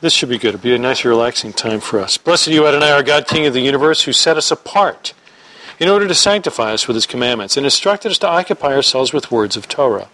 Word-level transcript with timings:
This 0.00 0.12
should 0.12 0.28
be 0.28 0.36
good. 0.36 0.48
It'll 0.48 0.60
be 0.60 0.74
a 0.74 0.78
nice, 0.78 1.04
relaxing 1.06 1.54
time 1.54 1.80
for 1.80 2.00
us. 2.00 2.18
Blessed 2.18 2.48
are 2.48 2.52
you, 2.52 2.66
Adonai, 2.66 2.90
our 2.90 3.02
God, 3.02 3.26
King 3.26 3.46
of 3.46 3.54
the 3.54 3.60
universe, 3.60 4.02
who 4.02 4.12
set 4.12 4.36
us 4.36 4.50
apart 4.50 5.14
in 5.78 5.88
order 5.88 6.06
to 6.06 6.14
sanctify 6.14 6.72
us 6.72 6.86
with 6.86 6.94
his 6.94 7.06
commandments 7.06 7.56
and 7.56 7.64
instructed 7.64 8.10
us 8.10 8.18
to 8.18 8.28
occupy 8.28 8.74
ourselves 8.74 9.14
with 9.14 9.30
words 9.30 9.56
of 9.56 9.68
Torah. 9.68 10.08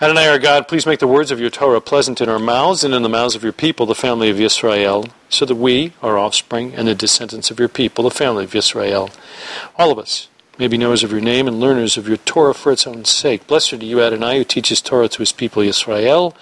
Adonai, 0.00 0.28
our 0.28 0.38
God, 0.38 0.68
please 0.68 0.86
make 0.86 1.00
the 1.00 1.08
words 1.08 1.32
of 1.32 1.40
your 1.40 1.50
Torah 1.50 1.80
pleasant 1.80 2.20
in 2.20 2.28
our 2.28 2.38
mouths 2.38 2.84
and 2.84 2.94
in 2.94 3.02
the 3.02 3.08
mouths 3.08 3.34
of 3.34 3.42
your 3.42 3.52
people, 3.52 3.84
the 3.84 3.94
family 3.96 4.30
of 4.30 4.40
Israel, 4.40 5.06
so 5.28 5.44
that 5.44 5.56
we, 5.56 5.92
our 6.02 6.16
offspring, 6.16 6.72
and 6.74 6.86
the 6.86 6.94
descendants 6.94 7.50
of 7.50 7.58
your 7.58 7.68
people, 7.68 8.04
the 8.04 8.10
family 8.10 8.44
of 8.44 8.54
Israel, 8.54 9.10
all 9.76 9.90
of 9.90 9.98
us, 9.98 10.28
may 10.60 10.68
be 10.68 10.76
knowers 10.76 11.02
of 11.02 11.10
your 11.10 11.22
name 11.22 11.48
and 11.48 11.58
learners 11.58 11.96
of 11.96 12.06
your 12.06 12.18
Torah 12.18 12.52
for 12.52 12.70
its 12.70 12.86
own 12.86 13.02
sake. 13.06 13.46
Blessed 13.46 13.72
are 13.72 13.76
you, 13.76 14.02
Adonai, 14.02 14.36
who 14.36 14.44
teaches 14.44 14.82
Torah 14.82 15.08
to 15.08 15.20
his 15.20 15.32
people 15.32 15.62
Israel. 15.62 16.36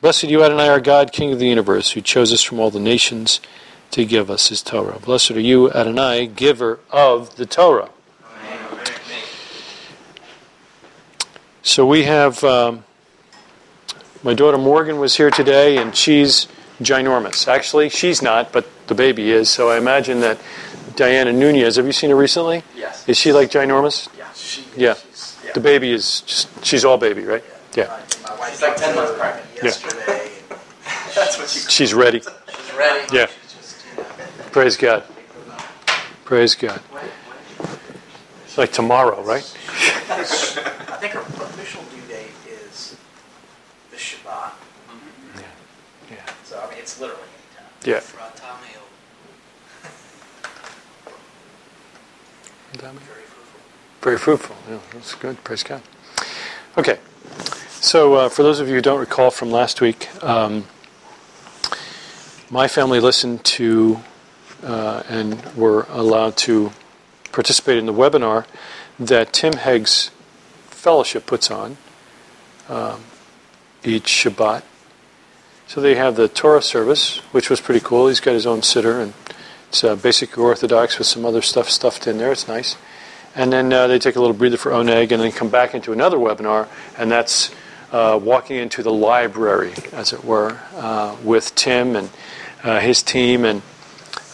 Blessed 0.00 0.24
are 0.24 0.28
you, 0.28 0.44
Adonai, 0.44 0.68
our 0.68 0.78
God, 0.78 1.10
King 1.10 1.32
of 1.32 1.40
the 1.40 1.48
universe, 1.48 1.90
who 1.90 2.00
chose 2.00 2.32
us 2.32 2.40
from 2.40 2.60
all 2.60 2.70
the 2.70 2.78
nations 2.78 3.40
to 3.90 4.04
give 4.04 4.30
us 4.30 4.50
his 4.50 4.62
Torah. 4.62 5.00
Blessed 5.00 5.32
are 5.32 5.40
you, 5.40 5.72
Adonai, 5.72 6.28
giver 6.28 6.78
of 6.92 7.34
the 7.34 7.46
Torah. 7.46 7.90
So 11.62 11.84
we 11.84 12.04
have, 12.04 12.44
um, 12.44 12.84
my 14.22 14.34
daughter 14.34 14.56
Morgan 14.56 15.00
was 15.00 15.16
here 15.16 15.32
today, 15.32 15.78
and 15.78 15.96
she's 15.96 16.46
ginormous. 16.80 17.48
Actually, 17.48 17.88
she's 17.88 18.22
not, 18.22 18.52
but 18.52 18.68
the 18.86 18.94
baby 18.94 19.32
is. 19.32 19.50
So 19.50 19.68
I 19.68 19.78
imagine 19.78 20.20
that 20.20 20.38
Diana 20.98 21.32
Nunez, 21.32 21.76
have 21.76 21.86
you 21.86 21.92
seen 21.92 22.10
her 22.10 22.16
recently? 22.16 22.64
Yes. 22.76 23.08
Is 23.08 23.16
she 23.16 23.32
like 23.32 23.52
ginormous? 23.52 24.08
Yeah. 24.18 24.32
She, 24.32 24.64
Yeah. 24.76 24.94
Yeah. 25.44 25.52
The 25.52 25.60
baby 25.60 25.92
is 25.92 26.22
just, 26.22 26.64
she's 26.64 26.84
all 26.84 26.98
baby, 26.98 27.22
right? 27.22 27.44
Yeah. 27.76 27.96
My 28.24 28.36
wife's 28.36 28.60
like 28.60 28.74
10 28.76 28.96
months 28.96 29.12
pregnant 29.16 29.46
yesterday. 29.62 30.28
That's 31.14 31.38
what 31.38 31.48
she 31.48 31.60
She's 31.70 31.94
ready. 31.94 32.18
She's 32.18 32.74
ready. 32.76 33.16
Yeah. 33.16 33.26
She's 33.26 33.54
just, 33.54 33.86
you 33.96 34.02
know. 34.02 34.08
Praise 34.50 34.76
God. 34.76 35.04
Praise 36.24 36.56
God. 36.56 36.80
It's 38.44 38.58
like 38.58 38.72
tomorrow, 38.72 39.22
right? 39.22 39.44
I 40.10 40.24
think 40.24 41.12
her 41.12 41.20
official 41.20 41.84
due 41.94 42.12
date 42.12 42.32
is 42.50 42.96
the 43.92 43.96
Shabbat. 43.96 44.50
Mm-hmm. 44.50 45.38
Mm-hmm. 45.38 46.14
Yeah. 46.14 46.32
So, 46.42 46.58
I 46.60 46.68
mean, 46.70 46.80
it's 46.80 47.00
literally 47.00 47.22
anytime. 47.22 47.70
Yeah. 47.84 48.20
Uh, 48.20 48.28
Very 54.00 54.18
fruitful. 54.18 54.56
Yeah, 54.70 54.78
that's 54.92 55.14
good. 55.14 55.42
Praise 55.44 55.62
God. 55.62 55.82
Okay. 56.76 56.98
So, 57.80 58.14
uh, 58.14 58.28
for 58.28 58.42
those 58.42 58.60
of 58.60 58.68
you 58.68 58.74
who 58.74 58.80
don't 58.80 59.00
recall 59.00 59.30
from 59.30 59.50
last 59.50 59.80
week, 59.80 60.08
um, 60.22 60.66
my 62.50 62.68
family 62.68 63.00
listened 63.00 63.44
to 63.44 64.00
uh, 64.62 65.02
and 65.08 65.44
were 65.54 65.86
allowed 65.90 66.36
to 66.36 66.72
participate 67.32 67.78
in 67.78 67.86
the 67.86 67.92
webinar 67.92 68.46
that 68.98 69.32
Tim 69.32 69.54
Hegg's 69.54 70.10
fellowship 70.66 71.26
puts 71.26 71.50
on 71.50 71.76
um, 72.68 73.04
each 73.84 74.04
Shabbat. 74.04 74.62
So 75.66 75.80
they 75.80 75.96
have 75.96 76.16
the 76.16 76.28
Torah 76.28 76.62
service, 76.62 77.18
which 77.32 77.50
was 77.50 77.60
pretty 77.60 77.80
cool. 77.80 78.08
He's 78.08 78.20
got 78.20 78.32
his 78.32 78.46
own 78.46 78.60
siddur, 78.60 79.02
and 79.02 79.12
it's 79.68 79.84
uh, 79.84 79.96
basic 79.96 80.38
Orthodox 80.38 80.98
with 80.98 81.06
some 81.06 81.26
other 81.26 81.42
stuff 81.42 81.68
stuffed 81.68 82.06
in 82.06 82.16
there. 82.16 82.32
It's 82.32 82.48
nice. 82.48 82.76
And 83.34 83.52
then 83.52 83.70
uh, 83.70 83.86
they 83.86 83.98
take 83.98 84.16
a 84.16 84.20
little 84.20 84.34
breather 84.34 84.56
for 84.56 84.72
Oneg, 84.72 85.12
and 85.12 85.22
then 85.22 85.30
come 85.30 85.50
back 85.50 85.74
into 85.74 85.92
another 85.92 86.16
webinar, 86.16 86.68
and 86.96 87.10
that's 87.10 87.54
uh, 87.92 88.18
walking 88.20 88.56
into 88.56 88.82
the 88.82 88.92
library, 88.92 89.74
as 89.92 90.12
it 90.12 90.24
were, 90.24 90.58
uh, 90.74 91.16
with 91.22 91.54
Tim 91.54 91.96
and 91.96 92.08
uh, 92.64 92.80
his 92.80 93.02
team, 93.02 93.44
and 93.44 93.62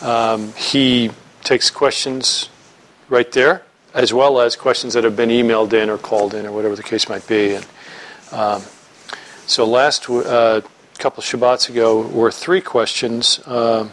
um, 0.00 0.52
he 0.52 1.10
takes 1.42 1.68
questions 1.68 2.48
right 3.08 3.30
there, 3.32 3.62
as 3.92 4.12
well 4.12 4.40
as 4.40 4.54
questions 4.54 4.94
that 4.94 5.02
have 5.02 5.16
been 5.16 5.30
emailed 5.30 5.72
in 5.72 5.90
or 5.90 5.98
called 5.98 6.32
in 6.32 6.46
or 6.46 6.52
whatever 6.52 6.76
the 6.76 6.82
case 6.82 7.08
might 7.08 7.26
be. 7.26 7.54
And 7.56 7.66
um, 8.30 8.62
so 9.46 9.66
last 9.66 10.08
uh, 10.08 10.60
couple 10.98 11.20
of 11.20 11.26
Shabbats 11.26 11.68
ago 11.68 12.06
were 12.06 12.30
three 12.30 12.60
questions. 12.60 13.40
Um 13.46 13.90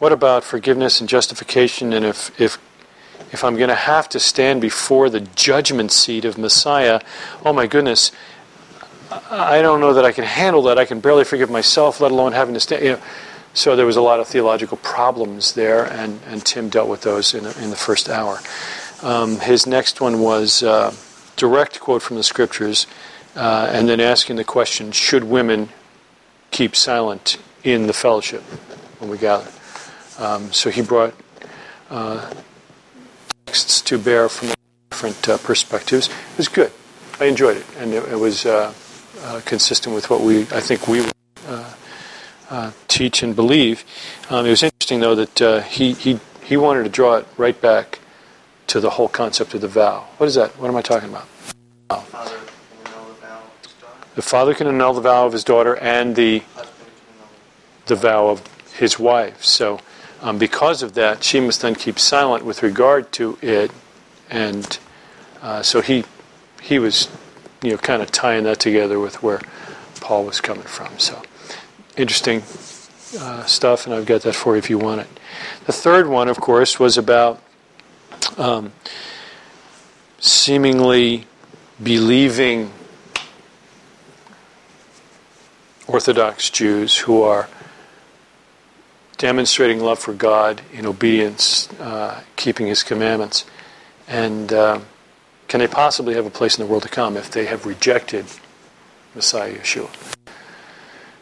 what 0.00 0.12
about 0.12 0.42
forgiveness 0.42 0.98
and 0.98 1.08
justification? 1.08 1.92
And 1.92 2.04
if 2.04 2.40
if 2.40 2.58
if 3.32 3.44
I'm 3.44 3.56
going 3.56 3.68
to 3.68 3.76
have 3.76 4.08
to 4.08 4.18
stand 4.18 4.60
before 4.60 5.08
the 5.08 5.20
judgment 5.20 5.92
seat 5.92 6.24
of 6.24 6.36
Messiah, 6.36 7.00
oh 7.44 7.52
my 7.52 7.68
goodness, 7.68 8.10
I 9.30 9.62
don't 9.62 9.78
know 9.78 9.94
that 9.94 10.04
I 10.04 10.10
can 10.10 10.24
handle 10.24 10.62
that. 10.62 10.78
I 10.78 10.84
can 10.84 10.98
barely 11.00 11.24
forgive 11.24 11.50
myself, 11.50 12.00
let 12.00 12.10
alone 12.10 12.32
having 12.32 12.54
to 12.54 12.60
stand. 12.60 12.82
You 12.82 12.92
know, 12.92 13.02
so 13.52 13.76
there 13.76 13.86
was 13.86 13.96
a 13.96 14.00
lot 14.00 14.20
of 14.20 14.26
theological 14.26 14.78
problems 14.78 15.54
there, 15.54 15.84
and, 15.84 16.20
and 16.26 16.44
Tim 16.44 16.68
dealt 16.68 16.88
with 16.88 17.02
those 17.02 17.34
in, 17.34 17.44
in 17.62 17.70
the 17.70 17.76
first 17.76 18.08
hour. 18.08 18.40
Um, 19.02 19.40
his 19.40 19.66
next 19.66 20.00
one 20.00 20.20
was 20.20 20.62
uh, 20.62 20.94
direct 21.36 21.78
quote 21.78 22.02
from 22.02 22.16
the 22.16 22.24
scriptures, 22.24 22.86
uh, 23.36 23.70
and 23.72 23.88
then 23.88 24.00
asking 24.00 24.36
the 24.36 24.44
question: 24.44 24.92
Should 24.92 25.24
women 25.24 25.68
keep 26.50 26.74
silent 26.74 27.38
in 27.62 27.86
the 27.86 27.92
fellowship 27.92 28.42
when 28.98 29.10
we 29.10 29.18
gather? 29.18 29.50
Um, 30.20 30.52
so 30.52 30.70
he 30.70 30.82
brought 30.82 31.14
uh, 31.88 32.32
texts 33.46 33.80
to 33.82 33.98
bear 33.98 34.28
from 34.28 34.52
different 34.90 35.28
uh, 35.28 35.38
perspectives. 35.38 36.08
It 36.08 36.36
was 36.36 36.48
good. 36.48 36.70
I 37.18 37.24
enjoyed 37.24 37.56
it, 37.56 37.66
and 37.78 37.92
it, 37.94 38.06
it 38.12 38.16
was 38.16 38.44
uh, 38.46 38.72
uh, 39.22 39.40
consistent 39.44 39.94
with 39.94 40.10
what 40.10 40.20
we, 40.20 40.42
I 40.42 40.60
think, 40.60 40.86
we 40.86 41.08
uh, 41.48 41.74
uh, 42.50 42.72
teach 42.86 43.22
and 43.22 43.34
believe. 43.34 43.84
Um, 44.28 44.46
it 44.46 44.50
was 44.50 44.62
interesting, 44.62 45.00
though, 45.00 45.14
that 45.14 45.64
he, 45.68 45.92
he 45.92 46.20
he 46.44 46.56
wanted 46.56 46.82
to 46.82 46.88
draw 46.88 47.14
it 47.14 47.26
right 47.36 47.58
back 47.60 48.00
to 48.66 48.80
the 48.80 48.90
whole 48.90 49.08
concept 49.08 49.54
of 49.54 49.60
the 49.60 49.68
vow. 49.68 50.06
What 50.18 50.26
is 50.26 50.34
that? 50.34 50.50
What 50.58 50.68
am 50.68 50.76
I 50.76 50.82
talking 50.82 51.08
about? 51.08 51.28
The 54.16 54.22
father 54.22 54.54
can 54.54 54.66
annul 54.66 54.94
the 54.94 55.00
vow 55.00 55.26
of 55.26 55.32
his 55.32 55.44
daughter 55.44 55.76
and 55.76 56.16
the 56.16 56.42
the 57.86 57.94
vow 57.94 58.28
of 58.28 58.42
his 58.74 58.98
wife. 58.98 59.44
So, 59.44 59.80
um, 60.22 60.38
because 60.38 60.82
of 60.82 60.94
that, 60.94 61.24
she 61.24 61.40
must 61.40 61.62
then 61.62 61.74
keep 61.74 61.98
silent 61.98 62.44
with 62.44 62.62
regard 62.62 63.10
to 63.12 63.38
it, 63.40 63.70
and 64.28 64.78
uh, 65.42 65.62
so 65.62 65.80
he 65.80 66.04
he 66.60 66.78
was, 66.78 67.08
you 67.62 67.70
know, 67.70 67.78
kind 67.78 68.02
of 68.02 68.12
tying 68.12 68.44
that 68.44 68.60
together 68.60 68.98
with 68.98 69.22
where 69.22 69.40
Paul 70.00 70.24
was 70.24 70.40
coming 70.40 70.64
from. 70.64 70.98
So, 70.98 71.22
interesting 71.96 72.42
uh, 73.18 73.44
stuff, 73.44 73.86
and 73.86 73.94
I've 73.94 74.06
got 74.06 74.22
that 74.22 74.34
for 74.34 74.54
you 74.54 74.58
if 74.58 74.68
you 74.68 74.78
want 74.78 75.00
it. 75.00 75.08
The 75.66 75.72
third 75.72 76.06
one, 76.06 76.28
of 76.28 76.38
course, 76.38 76.78
was 76.78 76.98
about 76.98 77.42
um, 78.36 78.72
seemingly 80.18 81.26
believing 81.82 82.72
Orthodox 85.86 86.50
Jews 86.50 86.98
who 86.98 87.22
are 87.22 87.48
demonstrating 89.20 89.80
love 89.80 89.98
for 89.98 90.14
God 90.14 90.62
in 90.72 90.86
obedience, 90.86 91.70
uh, 91.78 92.22
keeping 92.36 92.66
His 92.66 92.82
commandments, 92.82 93.44
and 94.08 94.50
uh, 94.50 94.80
can 95.46 95.60
they 95.60 95.68
possibly 95.68 96.14
have 96.14 96.24
a 96.24 96.30
place 96.30 96.58
in 96.58 96.64
the 96.64 96.70
world 96.70 96.84
to 96.84 96.88
come 96.88 97.18
if 97.18 97.30
they 97.30 97.44
have 97.44 97.66
rejected 97.66 98.24
Messiah 99.14 99.54
Yeshua? 99.54 99.90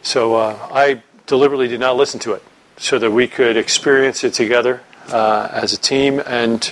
So 0.01 0.35
uh, 0.35 0.69
I 0.71 1.03
deliberately 1.27 1.67
did 1.67 1.81
not 1.81 1.97
listen 1.97 2.21
to 2.21 2.31
it 2.31 2.43
so 2.77 2.99
that 2.99 3.11
we 3.11 3.27
could 3.27 3.57
experience 3.57 4.23
it 4.23 4.33
together 4.33 4.81
uh, 5.09 5.49
as 5.51 5.73
a 5.73 5.77
team 5.77 6.21
and 6.25 6.71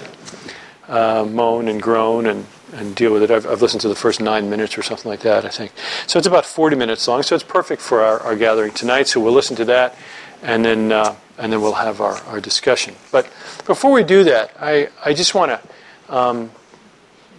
uh, 0.88 1.28
moan 1.30 1.68
and 1.68 1.82
groan 1.82 2.26
and, 2.26 2.46
and 2.72 2.96
deal 2.96 3.12
with 3.12 3.24
it. 3.24 3.32
I've, 3.32 3.46
I've 3.46 3.62
listened 3.62 3.82
to 3.82 3.90
the 3.90 3.96
first 3.96 4.22
nine 4.22 4.50
minutes 4.50 4.78
or 4.78 4.82
something 4.82 5.10
like 5.10 5.20
that, 5.22 5.44
I 5.44 5.50
think. 5.50 5.74
So 6.08 6.20
it's 6.20 6.28
about 6.28 6.46
40 6.46 6.78
minutes 6.78 7.06
long, 7.06 7.22
so 7.22 7.36
it's 7.36 7.44
perfect 7.44 7.82
for 7.82 8.02
our, 8.02 8.22
our 8.22 8.38
gathering 8.38 8.72
tonight. 8.72 9.10
So 9.10 9.20
we'll 9.20 9.34
listen 9.34 9.58
to 9.58 9.66
that 9.66 9.94
and 10.42 10.64
then, 10.64 10.92
uh, 10.92 11.16
and 11.38 11.52
then 11.52 11.62
we'll 11.62 11.74
have 11.74 12.02
our, 12.02 12.16
our 12.26 12.40
discussion. 12.40 12.96
But 13.12 13.26
before 13.66 13.92
we 13.92 14.04
do 14.04 14.24
that, 14.26 14.56
I, 14.60 14.90
I 15.04 15.14
just 15.14 15.36
want 15.36 15.52
to 15.52 16.16
um, 16.16 16.52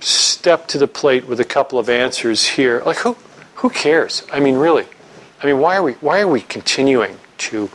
step 0.01 0.67
to 0.69 0.79
the 0.79 0.89
plate 0.89 1.27
with 1.27 1.41
a 1.41 1.45
couple 1.45 1.79
of 1.79 1.89
answers 1.89 2.47
here. 2.47 2.83
Like, 2.85 2.99
who, 2.99 3.17
who 3.57 3.71
cares? 3.71 4.25
I 4.33 4.41
mean, 4.41 4.57
really. 4.57 4.87
I 5.43 5.47
mean, 5.47 5.59
why 5.59 5.77
are 5.77 5.83
we, 5.83 5.93
why 5.95 6.21
are 6.21 6.29
we 6.29 6.41
continuing 6.41 7.17
to 7.39 7.71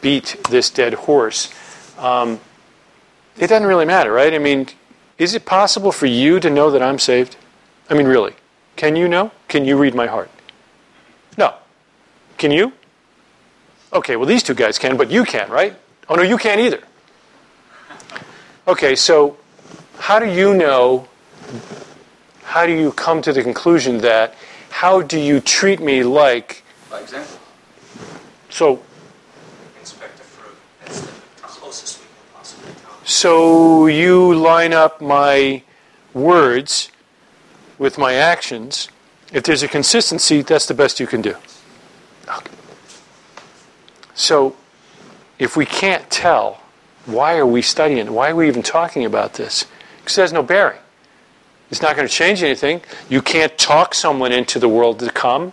beat 0.00 0.36
this 0.50 0.70
dead 0.70 0.94
horse? 0.94 1.52
Um, 1.98 2.40
it 3.36 3.48
doesn't 3.48 3.66
really 3.66 3.84
matter, 3.84 4.12
right? 4.12 4.32
I 4.32 4.38
mean, 4.38 4.68
is 5.18 5.34
it 5.34 5.44
possible 5.44 5.92
for 5.92 6.06
you 6.06 6.40
to 6.40 6.50
know 6.50 6.70
that 6.70 6.82
I'm 6.82 6.98
saved? 6.98 7.36
I 7.88 7.94
mean, 7.94 8.06
really. 8.06 8.34
Can 8.76 8.96
you 8.96 9.08
know? 9.08 9.30
Can 9.48 9.64
you 9.64 9.76
read 9.76 9.94
my 9.94 10.06
heart? 10.06 10.30
No. 11.38 11.54
Can 12.38 12.50
you? 12.50 12.72
Okay, 13.94 14.16
well, 14.16 14.26
these 14.26 14.42
two 14.42 14.54
guys 14.54 14.76
can, 14.76 14.96
but 14.96 15.08
you 15.08 15.24
can't, 15.24 15.48
right? 15.50 15.76
Oh, 16.08 16.16
no, 16.16 16.22
you 16.22 16.36
can't 16.36 16.60
either. 16.60 16.82
Okay, 18.66 18.96
so 18.96 19.36
how 19.98 20.18
do 20.18 20.26
you 20.26 20.52
know? 20.54 21.06
How 22.42 22.66
do 22.66 22.72
you 22.72 22.90
come 22.92 23.22
to 23.22 23.32
the 23.32 23.42
conclusion 23.42 23.98
that 23.98 24.34
how 24.70 25.00
do 25.00 25.18
you 25.18 25.38
treat 25.40 25.80
me 25.80 26.02
like? 26.02 26.64
By 26.90 27.00
example. 27.02 27.38
So. 28.50 28.82
Inspect 29.78 30.18
the. 30.18 30.24
That's 30.84 31.00
the 31.00 31.12
closest 31.42 32.00
we 32.00 32.06
can 32.06 32.34
possibly 32.34 32.72
come. 32.84 32.98
So 33.04 33.86
you 33.86 34.34
line 34.34 34.72
up 34.72 35.00
my 35.00 35.62
words 36.12 36.90
with 37.78 37.96
my 37.96 38.14
actions. 38.14 38.88
If 39.32 39.44
there's 39.44 39.62
a 39.62 39.68
consistency, 39.68 40.42
that's 40.42 40.66
the 40.66 40.74
best 40.74 40.98
you 40.98 41.06
can 41.06 41.22
do. 41.22 41.36
Okay. 42.28 42.50
So, 44.14 44.56
if 45.38 45.56
we 45.56 45.66
can't 45.66 46.08
tell, 46.10 46.60
why 47.06 47.36
are 47.36 47.46
we 47.46 47.62
studying? 47.62 48.12
Why 48.12 48.30
are 48.30 48.36
we 48.36 48.48
even 48.48 48.62
talking 48.62 49.04
about 49.04 49.34
this? 49.34 49.66
Because 49.98 50.18
it 50.18 50.20
has 50.22 50.32
no 50.32 50.42
bearing. 50.42 50.78
It's 51.70 51.82
not 51.82 51.96
going 51.96 52.06
to 52.06 52.12
change 52.12 52.42
anything. 52.42 52.82
You 53.08 53.20
can't 53.20 53.56
talk 53.58 53.94
someone 53.94 54.32
into 54.32 54.58
the 54.58 54.68
world 54.68 55.00
to 55.00 55.10
come. 55.10 55.52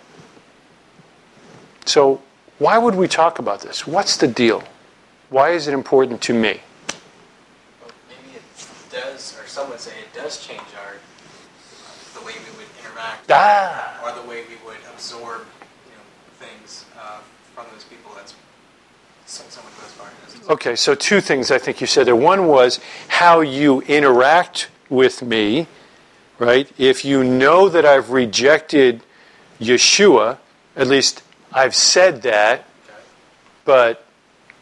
So, 1.86 2.22
why 2.60 2.78
would 2.78 2.96
we 2.96 3.08
talk 3.08 3.40
about 3.40 3.62
this? 3.62 3.88
What's 3.88 4.18
the 4.18 4.28
deal? 4.28 4.64
Why 5.30 5.50
is 5.52 5.68
it 5.68 5.74
important 5.74 6.22
to 6.24 6.34
me? 6.34 6.60
Well, 7.82 7.92
maybe 8.08 8.38
it 8.38 8.44
does, 8.92 9.36
or 9.40 9.48
some 9.48 9.70
would 9.70 9.80
say 9.80 9.92
it 9.92 10.14
does 10.14 10.46
change 10.46 10.62
our 10.86 10.96
the 12.20 12.26
way 12.26 12.34
we 12.34 12.58
would 12.58 12.68
interact, 12.80 13.32
Ah! 13.32 14.00
or 14.04 14.22
the 14.22 14.28
way 14.30 14.44
we 14.48 14.56
would 14.66 14.78
absorb, 14.94 15.42
you 15.42 15.96
know, 15.96 16.06
things 16.38 16.86
uh, 17.00 17.20
from 17.56 17.66
those 17.72 17.84
people. 17.86 18.12
That's. 18.16 18.34
Okay, 20.50 20.76
so 20.76 20.96
two 20.96 21.22
things 21.22 21.52
I 21.52 21.58
think 21.58 21.80
you 21.80 21.88
said 21.88 22.08
there. 22.08 22.16
One 22.16 22.48
was 22.48 22.80
how 23.08 23.42
you 23.42 23.82
interact 23.82 24.70
with 24.90 25.22
me, 25.22 25.68
right? 26.40 26.70
If 26.78 27.06
you 27.06 27.24
know 27.24 27.70
that 27.70 27.86
I've 27.86 28.10
rejected 28.10 29.04
Yeshua, 29.60 30.38
at 30.76 30.88
least 30.88 31.24
I've 31.54 31.76
said 31.76 32.24
that, 32.24 32.66
but 33.64 34.06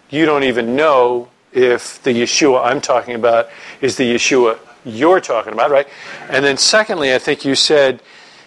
you 0.10 0.26
don't 0.26 0.44
even 0.44 0.76
know 0.76 1.30
if 1.52 2.02
the 2.04 2.12
Yeshua 2.12 2.66
I'm 2.66 2.82
talking 2.82 3.16
about 3.16 3.50
is 3.82 3.96
the 3.96 4.14
Yeshua 4.14 4.60
you're 4.86 5.20
talking 5.20 5.54
about, 5.54 5.72
right? 5.72 5.88
And 6.30 6.44
then 6.46 6.58
secondly, 6.58 7.14
I 7.14 7.20
think 7.20 7.46
you 7.46 7.56
said 7.56 8.02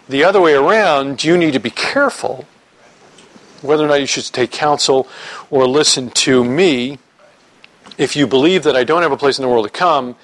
the 0.09 0.25
other 0.25 0.41
way 0.41 0.55
around, 0.55 1.25
you 1.25 1.37
need 1.37 1.53
to 1.53 1.61
be 1.61 1.71
careful 1.71 2.47
whether 3.63 3.85
or 3.85 3.89
not 3.89 4.01
you 4.01 4.07
should 4.07 4.25
take 4.25 4.51
counsel 4.51 5.09
or 5.51 5.67
listen 5.67 6.11
to 6.11 6.45
me 6.45 6.99
if 7.99 8.17
you 8.17 8.27
believe 8.27 8.65
that 8.65 8.77
I 8.77 8.85
don't 8.85 9.03
have 9.03 9.13
a 9.13 9.17
place 9.17 9.39
in 9.39 9.43
the 9.43 9.49
world 9.49 9.67
to 9.67 9.71
come. 9.73 10.17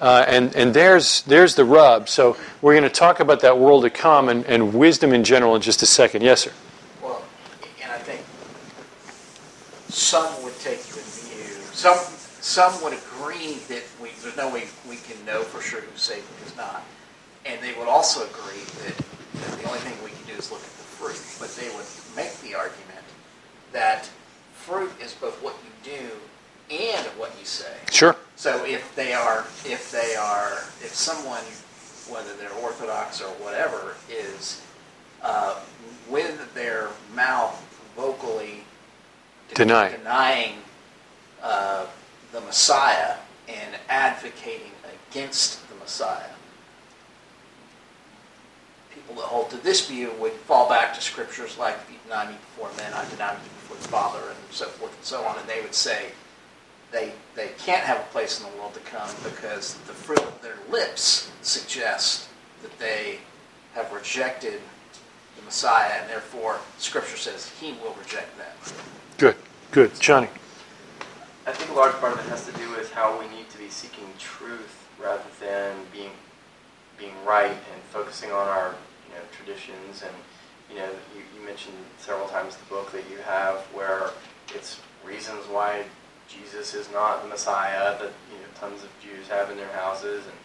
Uh, 0.00 0.24
and 0.26 0.56
and 0.56 0.74
there's 0.74 1.22
there's 1.22 1.54
the 1.54 1.64
rub. 1.64 2.08
So 2.08 2.36
we're 2.60 2.74
going 2.74 2.82
to 2.82 2.90
talk 2.90 3.20
about 3.20 3.40
that 3.42 3.58
world 3.58 3.84
to 3.84 3.90
come 3.90 4.28
and, 4.28 4.44
and 4.46 4.74
wisdom 4.74 5.12
in 5.12 5.22
general 5.22 5.54
in 5.54 5.62
just 5.62 5.80
a 5.82 5.86
second. 5.86 6.22
Yes, 6.22 6.42
sir. 6.42 6.52
Well, 7.00 7.22
and 7.80 7.92
I 7.92 7.98
think 7.98 8.20
some 9.88 10.42
would 10.42 10.58
take 10.58 10.82
the 10.90 10.98
view, 10.98 11.54
some, 11.70 11.98
some 12.40 12.82
would 12.82 12.94
agree 12.94 13.62
that 13.68 13.84
we, 14.02 14.10
there's 14.22 14.36
no 14.36 14.52
way 14.52 14.64
we 14.88 14.96
can 14.96 15.24
know 15.24 15.42
for 15.42 15.62
sure 15.62 15.82
who's 15.82 16.02
saved 16.02 16.26
and 16.26 16.38
who's 16.42 16.56
not. 16.56 16.82
And 17.46 17.62
they 17.62 17.72
would 17.78 17.86
also 17.86 18.26
agree 18.26 18.64
that, 18.82 18.96
that 18.96 19.58
the 19.62 19.68
only 19.68 19.78
thing 19.86 19.94
we 20.02 20.10
can 20.10 20.26
do 20.26 20.34
is 20.34 20.50
look 20.50 20.62
at 20.62 20.74
the 20.82 20.86
fruit. 20.98 21.20
But 21.38 21.54
they 21.54 21.70
would 21.76 21.86
make 22.16 22.34
the 22.40 22.54
argument 22.54 23.04
that 23.72 24.08
fruit 24.54 24.92
is 25.00 25.12
both 25.14 25.42
what 25.42 25.56
you 25.64 25.92
do 25.92 26.10
and 26.74 27.06
what 27.18 27.32
you 27.38 27.44
say. 27.44 27.74
Sure. 27.90 28.16
So 28.36 28.64
if 28.64 28.94
they 28.96 29.12
are, 29.12 29.46
if 29.64 29.90
they 29.92 30.14
are, 30.16 30.52
if 30.80 30.94
someone, 30.94 31.42
whether 32.12 32.34
they're 32.36 32.52
Orthodox 32.62 33.20
or 33.20 33.28
whatever, 33.34 33.94
is 34.10 34.62
uh, 35.22 35.60
with 36.08 36.52
their 36.54 36.88
mouth 37.14 37.58
vocally 37.96 38.64
Denying. 39.54 39.96
denying 39.98 40.54
uh, 41.42 41.86
the 42.32 42.40
Messiah 42.40 43.16
and 43.48 43.74
advocating 43.88 44.72
against 45.10 45.68
the 45.68 45.74
Messiah, 45.76 46.31
people 48.94 49.14
that 49.16 49.24
hold 49.24 49.50
to 49.50 49.56
this 49.58 49.88
view 49.88 50.12
would 50.20 50.32
fall 50.32 50.68
back 50.68 50.94
to 50.94 51.00
scriptures 51.00 51.58
like 51.58 51.76
deny 52.12 52.30
me 52.30 52.36
before 52.36 52.70
men, 52.76 52.92
I 52.92 53.08
deny 53.10 53.32
me 53.32 53.40
before 53.42 53.76
the 53.76 53.88
Father, 53.88 54.18
and 54.18 54.38
so 54.50 54.66
forth 54.66 54.94
and 54.94 55.04
so 55.04 55.24
on, 55.24 55.38
and 55.38 55.48
they 55.48 55.60
would 55.62 55.74
say 55.74 56.06
they 56.90 57.12
they 57.34 57.50
can't 57.58 57.82
have 57.82 57.98
a 57.98 58.12
place 58.12 58.38
in 58.38 58.50
the 58.50 58.56
world 58.58 58.74
to 58.74 58.80
come 58.80 59.08
because 59.24 59.74
the 59.86 59.92
fruit 59.92 60.20
of 60.20 60.42
their 60.42 60.58
lips 60.70 61.30
suggests 61.40 62.28
that 62.62 62.78
they 62.78 63.18
have 63.74 63.90
rejected 63.92 64.60
the 65.36 65.42
Messiah, 65.42 66.00
and 66.00 66.10
therefore 66.10 66.58
Scripture 66.78 67.16
says 67.16 67.50
He 67.60 67.72
will 67.82 67.94
reject 67.94 68.36
them. 68.36 68.74
Good. 69.16 69.36
Good. 69.70 69.98
Johnny. 69.98 70.28
I 71.46 71.52
think 71.52 71.70
a 71.70 71.74
large 71.74 71.94
part 71.94 72.12
of 72.12 72.20
it 72.20 72.28
has 72.28 72.46
to 72.46 72.52
do 72.52 72.70
with 72.70 72.92
how 72.92 73.18
we 73.18 73.26
need 73.34 73.48
to 73.50 73.58
be 73.58 73.68
seeking 73.68 74.06
truth 74.18 74.86
rather 75.02 75.22
than 75.40 75.74
being 75.92 76.10
being 77.02 77.14
right 77.26 77.50
and 77.50 77.82
focusing 77.90 78.30
on 78.30 78.46
our 78.46 78.74
you 79.08 79.14
know 79.14 79.24
traditions 79.32 80.02
and 80.02 80.14
you 80.70 80.76
know 80.76 80.88
you, 81.14 81.22
you 81.36 81.44
mentioned 81.44 81.74
several 81.98 82.28
times 82.28 82.56
the 82.56 82.64
book 82.66 82.92
that 82.92 83.02
you 83.10 83.18
have 83.18 83.58
where 83.74 84.10
it's 84.54 84.80
reasons 85.04 85.44
why 85.50 85.82
Jesus 86.28 86.74
is 86.74 86.90
not 86.92 87.22
the 87.22 87.28
Messiah 87.28 87.98
that 87.98 88.12
you 88.30 88.38
know 88.38 88.50
tons 88.54 88.82
of 88.84 88.90
Jews 89.02 89.26
have 89.28 89.50
in 89.50 89.56
their 89.56 89.72
houses 89.72 90.24
and, 90.24 90.36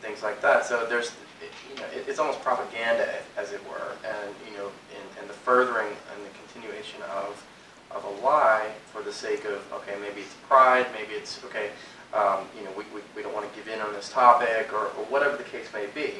things 0.00 0.22
like 0.22 0.40
that. 0.40 0.64
So 0.64 0.86
there's 0.86 1.08
it, 1.42 1.50
you 1.68 1.74
know 1.74 1.86
it, 1.92 2.04
it's 2.06 2.20
almost 2.20 2.40
propaganda 2.40 3.16
as 3.36 3.50
it 3.50 3.60
were, 3.68 3.96
and 4.06 4.32
you 4.48 4.56
know 4.56 4.70
and 5.18 5.28
the 5.28 5.34
furthering 5.34 5.88
and 5.88 6.24
the 6.24 6.30
continuation 6.38 7.02
of 7.02 7.44
of 7.90 8.04
a 8.04 8.24
lie 8.24 8.70
for 8.92 9.02
the 9.02 9.12
sake 9.12 9.44
of 9.44 9.60
okay 9.72 9.96
maybe 10.00 10.20
it's 10.20 10.34
pride 10.46 10.86
maybe 10.94 11.14
it's 11.14 11.42
okay 11.44 11.70
um, 12.14 12.46
you 12.56 12.64
know 12.64 12.70
we, 12.76 12.84
we, 12.94 13.00
we 13.16 13.22
don't 13.22 13.34
want 13.34 13.50
to 13.50 13.58
give 13.58 13.68
in 13.72 13.80
on 13.80 13.92
this 13.92 14.08
topic 14.08 14.72
or, 14.72 14.86
or 14.86 15.04
whatever 15.08 15.36
the 15.36 15.44
case 15.44 15.66
may 15.72 15.86
be 15.94 16.14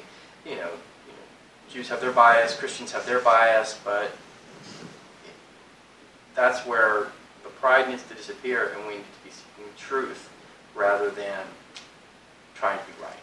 you 0.44 0.56
know, 0.56 0.70
you 1.06 1.12
know 1.12 1.26
Jews 1.70 1.88
have 1.88 2.00
their 2.00 2.12
bias 2.12 2.56
Christians 2.56 2.93
have 2.93 3.06
their 3.06 3.20
bias 3.20 3.79
but 3.85 4.11
that's 6.35 6.64
where 6.67 7.08
the 7.43 7.49
pride 7.61 7.88
needs 7.88 8.02
to 8.05 8.14
disappear 8.14 8.73
and 8.76 8.87
we 8.87 8.94
need 8.94 9.05
to 9.05 9.25
be 9.25 9.31
seeking 9.31 9.73
truth 9.76 10.29
rather 10.75 11.11
than 11.11 11.40
trying 12.55 12.79
to 12.79 12.84
be 12.84 12.93
right 13.02 13.14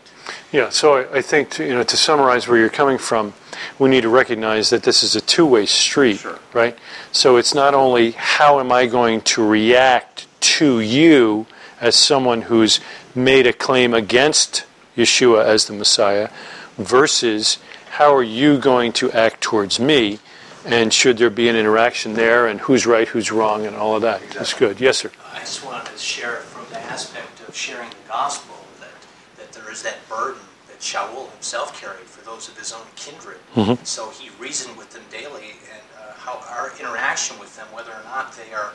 Yeah, 0.52 0.70
so 0.70 0.96
I, 0.98 1.18
I 1.18 1.22
think 1.22 1.50
to, 1.52 1.66
you 1.66 1.74
know 1.74 1.84
to 1.84 1.98
summarize 1.98 2.48
where 2.48 2.58
you're 2.58 2.70
coming 2.70 2.98
from, 2.98 3.34
we 3.80 3.90
need 3.90 4.02
to 4.02 4.10
recognize 4.10 4.70
that 4.70 4.84
this 4.84 5.04
is 5.04 5.16
a 5.16 5.22
two-way 5.22 5.66
street, 5.66 6.18
Sure. 6.20 6.40
right? 6.54 6.78
So 7.12 7.38
it's 7.38 7.54
not 7.54 7.74
only 7.74 8.12
how 8.12 8.60
am 8.60 8.72
I 8.72 8.86
going 8.86 9.22
to 9.22 9.46
react 9.46 10.28
to 10.42 10.80
you 10.80 11.46
as 11.82 11.96
someone 11.96 12.44
who's 12.44 12.80
made 13.14 13.48
a 13.48 13.54
claim 13.54 13.94
against 13.94 14.66
Yeshua 14.96 15.44
as 15.46 15.66
the 15.66 15.74
Messiah, 15.74 16.30
versus 16.78 17.58
how 17.92 18.14
are 18.14 18.24
you 18.24 18.58
going 18.58 18.92
to 18.94 19.12
act 19.12 19.42
towards 19.42 19.80
me, 19.80 20.20
and 20.66 20.92
should 20.92 21.18
there 21.18 21.30
be 21.30 21.48
an 21.48 21.56
interaction 21.56 22.14
there, 22.14 22.48
and 22.48 22.60
who's 22.62 22.86
right, 22.86 23.08
who's 23.10 23.32
wrong, 23.32 23.66
and 23.66 23.76
all 23.76 23.96
of 23.96 24.02
that. 24.02 24.22
That's 24.32 24.54
good. 24.54 24.80
Yes, 24.82 24.98
sir. 24.98 25.12
I 25.34 25.40
just 25.40 25.64
wanted 25.66 25.92
to 25.92 25.98
share 25.98 26.38
from 26.38 26.66
the 26.74 26.80
aspect 26.80 27.48
of 27.48 27.56
sharing 27.56 27.90
the 27.90 28.08
gospel 28.08 28.56
that, 28.80 28.90
that 29.38 29.52
there 29.54 29.72
is 29.72 29.84
that 29.84 29.98
burden 30.10 30.42
that 30.68 30.80
Shaul 30.80 31.30
himself 31.32 31.80
carried 31.80 32.06
for 32.08 32.26
those 32.26 32.50
of 32.50 32.58
his 32.58 32.74
own 32.74 32.88
kindred. 32.96 33.38
Mhm. 33.56 33.86
So 33.86 34.10
he 34.10 34.30
reasoned 34.40 34.76
with 34.76 34.92
them 34.92 35.04
daily, 35.12 35.56
and 35.72 35.82
uh, 36.00 36.14
how 36.18 36.42
our 36.50 36.72
interaction 36.80 37.38
with 37.40 37.56
them, 37.56 37.68
whether 37.72 37.92
or 37.92 38.04
not 38.06 38.34
they 38.36 38.54
are 38.54 38.72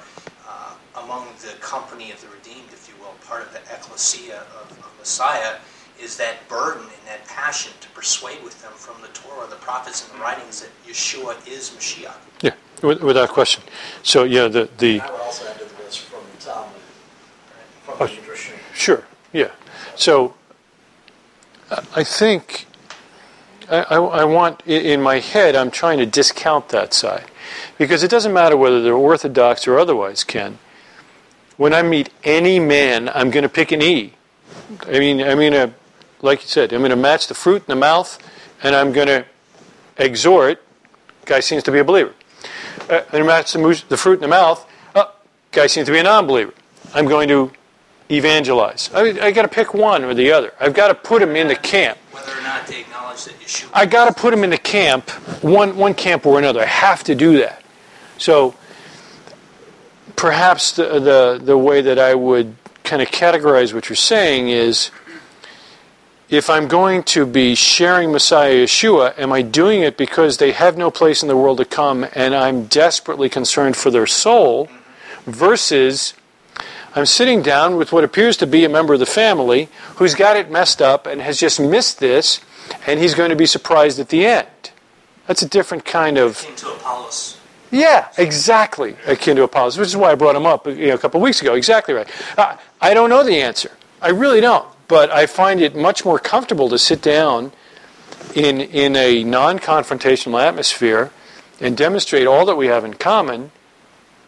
uh, 0.50 1.02
among 1.04 1.22
the 1.46 1.54
company 1.60 2.10
of 2.10 2.20
the 2.20 2.28
redeemed, 2.28 2.68
if 2.72 2.88
you 2.88 2.94
will, 3.02 3.14
part 3.26 3.42
of 3.46 3.52
the 3.52 3.60
ecclesia 3.76 4.40
of, 4.60 4.66
of 4.86 4.90
Messiah, 4.98 5.54
is 6.02 6.16
that 6.16 6.36
burden 6.48 6.82
and 6.82 7.04
that 7.06 7.24
passion 7.28 7.72
to 7.80 7.88
persuade 7.90 8.42
with 8.42 8.60
them 8.62 8.72
from 8.74 9.00
the 9.02 9.08
Torah, 9.08 9.46
the 9.48 9.56
prophets, 9.56 9.98
and 10.08 10.18
the 10.18 10.22
writings 10.24 10.60
that 10.62 10.70
Yeshua 10.88 11.36
is 11.46 11.70
Mashiach. 11.70 12.14
Yeah, 12.42 12.54
wi- 12.82 13.02
without 13.04 13.28
question. 13.28 13.62
So 14.02 14.24
yeah, 14.24 14.48
the 14.48 14.68
the 14.78 15.00
I 15.00 15.10
would 15.10 15.20
also 15.20 15.46
add 15.46 15.58
to 15.58 15.64
the 15.64 15.82
list 15.84 16.00
from 16.00 16.20
the 16.34 16.44
Talmud, 16.44 16.80
from 17.84 17.94
Oh, 18.00 18.06
the 18.06 18.12
Midrashim. 18.14 18.58
Sure, 18.74 19.04
yeah. 19.32 19.50
So 19.94 20.34
I- 21.70 21.84
I 21.96 22.04
think 22.04 22.66
I, 23.70 23.82
I, 23.82 23.96
I 23.96 24.24
want, 24.24 24.62
in 24.66 25.00
my 25.00 25.20
head, 25.20 25.54
I'm 25.54 25.70
trying 25.70 25.98
to 25.98 26.06
discount 26.06 26.70
that 26.70 26.92
side. 26.92 27.29
Because 27.78 28.02
it 28.02 28.10
doesn't 28.10 28.32
matter 28.32 28.56
whether 28.56 28.82
they're 28.82 28.94
Orthodox 28.94 29.66
or 29.66 29.78
otherwise, 29.78 30.24
Ken. 30.24 30.58
When 31.56 31.74
I 31.74 31.82
meet 31.82 32.10
any 32.24 32.58
man, 32.58 33.08
I'm 33.08 33.30
going 33.30 33.42
to 33.42 33.48
pick 33.48 33.72
an 33.72 33.82
E. 33.82 34.14
I 34.86 34.98
mean, 34.98 35.20
I'm 35.20 35.38
going 35.38 35.52
to, 35.52 35.72
like 36.22 36.42
you 36.42 36.48
said, 36.48 36.72
I'm 36.72 36.80
going 36.80 36.90
to 36.90 36.96
match 36.96 37.26
the 37.26 37.34
fruit 37.34 37.62
in 37.62 37.66
the 37.68 37.76
mouth, 37.76 38.18
and 38.62 38.74
I'm 38.74 38.92
going 38.92 39.08
to 39.08 39.24
exhort. 39.96 40.62
Guy 41.26 41.40
seems 41.40 41.62
to 41.64 41.72
be 41.72 41.78
a 41.78 41.84
believer. 41.84 42.14
Uh, 42.88 43.02
I'm 43.12 43.26
match 43.26 43.52
the, 43.52 43.84
the 43.88 43.96
fruit 43.96 44.14
in 44.14 44.20
the 44.20 44.28
mouth. 44.28 44.66
Oh, 44.94 45.14
guy 45.52 45.66
seems 45.66 45.86
to 45.86 45.92
be 45.92 45.98
a 45.98 46.02
non-believer. 46.02 46.54
I'm 46.94 47.06
going 47.06 47.28
to 47.28 47.52
evangelize. 48.10 48.90
I, 48.92 49.26
I 49.26 49.30
got 49.30 49.42
to 49.42 49.48
pick 49.48 49.74
one 49.74 50.02
or 50.02 50.14
the 50.14 50.32
other. 50.32 50.52
I've 50.58 50.74
got 50.74 50.88
to 50.88 50.94
put 50.94 51.22
him 51.22 51.36
in 51.36 51.48
the 51.48 51.56
camp. 51.56 51.98
Whether 52.10 52.32
or 52.32 52.42
not 52.42 52.66
they 52.66 52.84
I 53.72 53.86
got 53.86 54.06
to 54.06 54.20
put 54.20 54.30
them 54.30 54.44
in 54.44 54.50
the 54.50 54.58
camp, 54.58 55.10
one 55.42 55.76
one 55.76 55.94
camp 55.94 56.26
or 56.26 56.38
another. 56.38 56.60
I 56.60 56.66
have 56.66 57.04
to 57.04 57.14
do 57.14 57.38
that. 57.38 57.62
So 58.18 58.54
perhaps 60.16 60.72
the 60.72 61.00
the, 61.00 61.40
the 61.42 61.58
way 61.58 61.80
that 61.80 61.98
I 61.98 62.14
would 62.14 62.56
kind 62.84 63.02
of 63.02 63.08
categorize 63.08 63.72
what 63.72 63.88
you're 63.88 63.96
saying 63.96 64.48
is 64.48 64.90
if 66.28 66.48
I'm 66.48 66.68
going 66.68 67.02
to 67.04 67.26
be 67.26 67.56
sharing 67.56 68.12
Messiah 68.12 68.64
Yeshua, 68.64 69.18
am 69.18 69.32
I 69.32 69.42
doing 69.42 69.82
it 69.82 69.96
because 69.96 70.36
they 70.36 70.52
have 70.52 70.76
no 70.76 70.90
place 70.90 71.22
in 71.22 71.28
the 71.28 71.36
world 71.36 71.58
to 71.58 71.64
come 71.64 72.06
and 72.14 72.34
I'm 72.34 72.66
desperately 72.66 73.28
concerned 73.28 73.76
for 73.76 73.90
their 73.90 74.06
soul 74.06 74.68
versus 75.24 76.14
I'm 76.94 77.06
sitting 77.06 77.42
down 77.42 77.76
with 77.76 77.92
what 77.92 78.02
appears 78.02 78.36
to 78.38 78.46
be 78.46 78.64
a 78.64 78.68
member 78.68 78.94
of 78.94 79.00
the 79.00 79.06
family 79.06 79.68
who's 79.96 80.14
got 80.14 80.36
it 80.36 80.50
messed 80.50 80.82
up 80.82 81.06
and 81.06 81.20
has 81.20 81.38
just 81.38 81.60
missed 81.60 82.00
this 82.00 82.40
and 82.86 82.98
he's 82.98 83.14
going 83.14 83.30
to 83.30 83.36
be 83.36 83.46
surprised 83.46 84.00
at 84.00 84.08
the 84.08 84.26
end. 84.26 84.48
That's 85.26 85.42
a 85.42 85.48
different 85.48 85.84
kind 85.84 86.18
of. 86.18 86.42
Akin 86.42 86.56
to 86.56 86.72
Apollos. 86.72 87.38
Yeah, 87.70 88.08
exactly. 88.18 88.96
Akin 89.06 89.36
to 89.36 89.44
Apollos, 89.44 89.78
which 89.78 89.88
is 89.88 89.96
why 89.96 90.10
I 90.10 90.14
brought 90.16 90.34
him 90.34 90.46
up 90.46 90.66
you 90.66 90.88
know, 90.88 90.94
a 90.94 90.98
couple 90.98 91.20
of 91.20 91.22
weeks 91.22 91.40
ago. 91.40 91.54
Exactly 91.54 91.94
right. 91.94 92.08
Uh, 92.36 92.56
I 92.80 92.94
don't 92.94 93.08
know 93.08 93.22
the 93.22 93.40
answer. 93.40 93.70
I 94.02 94.10
really 94.10 94.40
don't. 94.40 94.66
But 94.88 95.10
I 95.10 95.26
find 95.26 95.60
it 95.60 95.76
much 95.76 96.04
more 96.04 96.18
comfortable 96.18 96.68
to 96.70 96.78
sit 96.78 97.00
down 97.00 97.52
in, 98.34 98.60
in 98.60 98.96
a 98.96 99.22
non 99.22 99.60
confrontational 99.60 100.42
atmosphere 100.42 101.12
and 101.60 101.76
demonstrate 101.76 102.26
all 102.26 102.44
that 102.46 102.56
we 102.56 102.66
have 102.66 102.84
in 102.84 102.94
common 102.94 103.52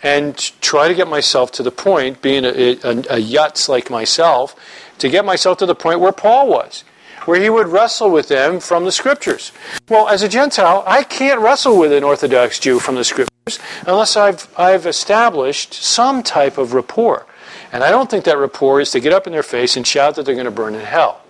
and 0.03 0.37
try 0.61 0.89
to 0.89 0.95
get 0.95 1.09
myself 1.09 1.53
to 1.53 1.63
the 1.63 1.71
point, 1.71 2.23
being 2.23 2.45
a, 2.45 2.49
a, 2.49 2.73
a 2.73 3.21
yutz 3.21 3.69
like 3.69 3.91
myself, 3.91 4.57
to 4.99 5.09
get 5.09 5.25
myself 5.25 5.59
to 5.59 5.67
the 5.67 5.75
point 5.75 6.01
where 6.01 6.13
Paul 6.13 6.49
was 6.49 6.85
where 7.27 7.41
he 7.41 7.51
would 7.51 7.69
wrestle 7.69 8.11
with 8.11 8.29
them 8.29 8.61
from 8.61 8.85
the 8.85 8.93
scriptures. 8.93 9.53
Well, 9.89 10.09
as 10.09 10.23
a 10.23 10.29
Gentile, 10.29 10.83
I 10.87 11.03
can't 11.05 11.41
wrestle 11.41 11.79
with 11.79 11.93
an 11.93 12.05
Orthodox 12.05 12.59
Jew 12.59 12.79
from 12.79 12.97
the 12.97 13.05
scriptures 13.05 13.59
unless 13.87 14.17
I've, 14.17 14.49
I've 14.57 14.87
established 14.87 15.75
some 15.75 16.23
type 16.23 16.59
of 16.59 16.75
rapport. 16.75 17.27
And 17.73 17.83
I 17.83 17.91
don't 17.91 18.11
think 18.11 18.25
that 18.25 18.39
rapport 18.39 18.81
is 18.81 18.91
to 18.91 19.01
get 19.01 19.13
up 19.13 19.27
in 19.27 19.33
their 19.33 19.43
face 19.43 19.77
and 19.77 19.87
shout 19.87 20.17
that 20.17 20.27
they're 20.27 20.35
going 20.35 20.45
to 20.45 20.51
burn 20.51 20.75
in 20.75 20.81
hell. 20.81 21.23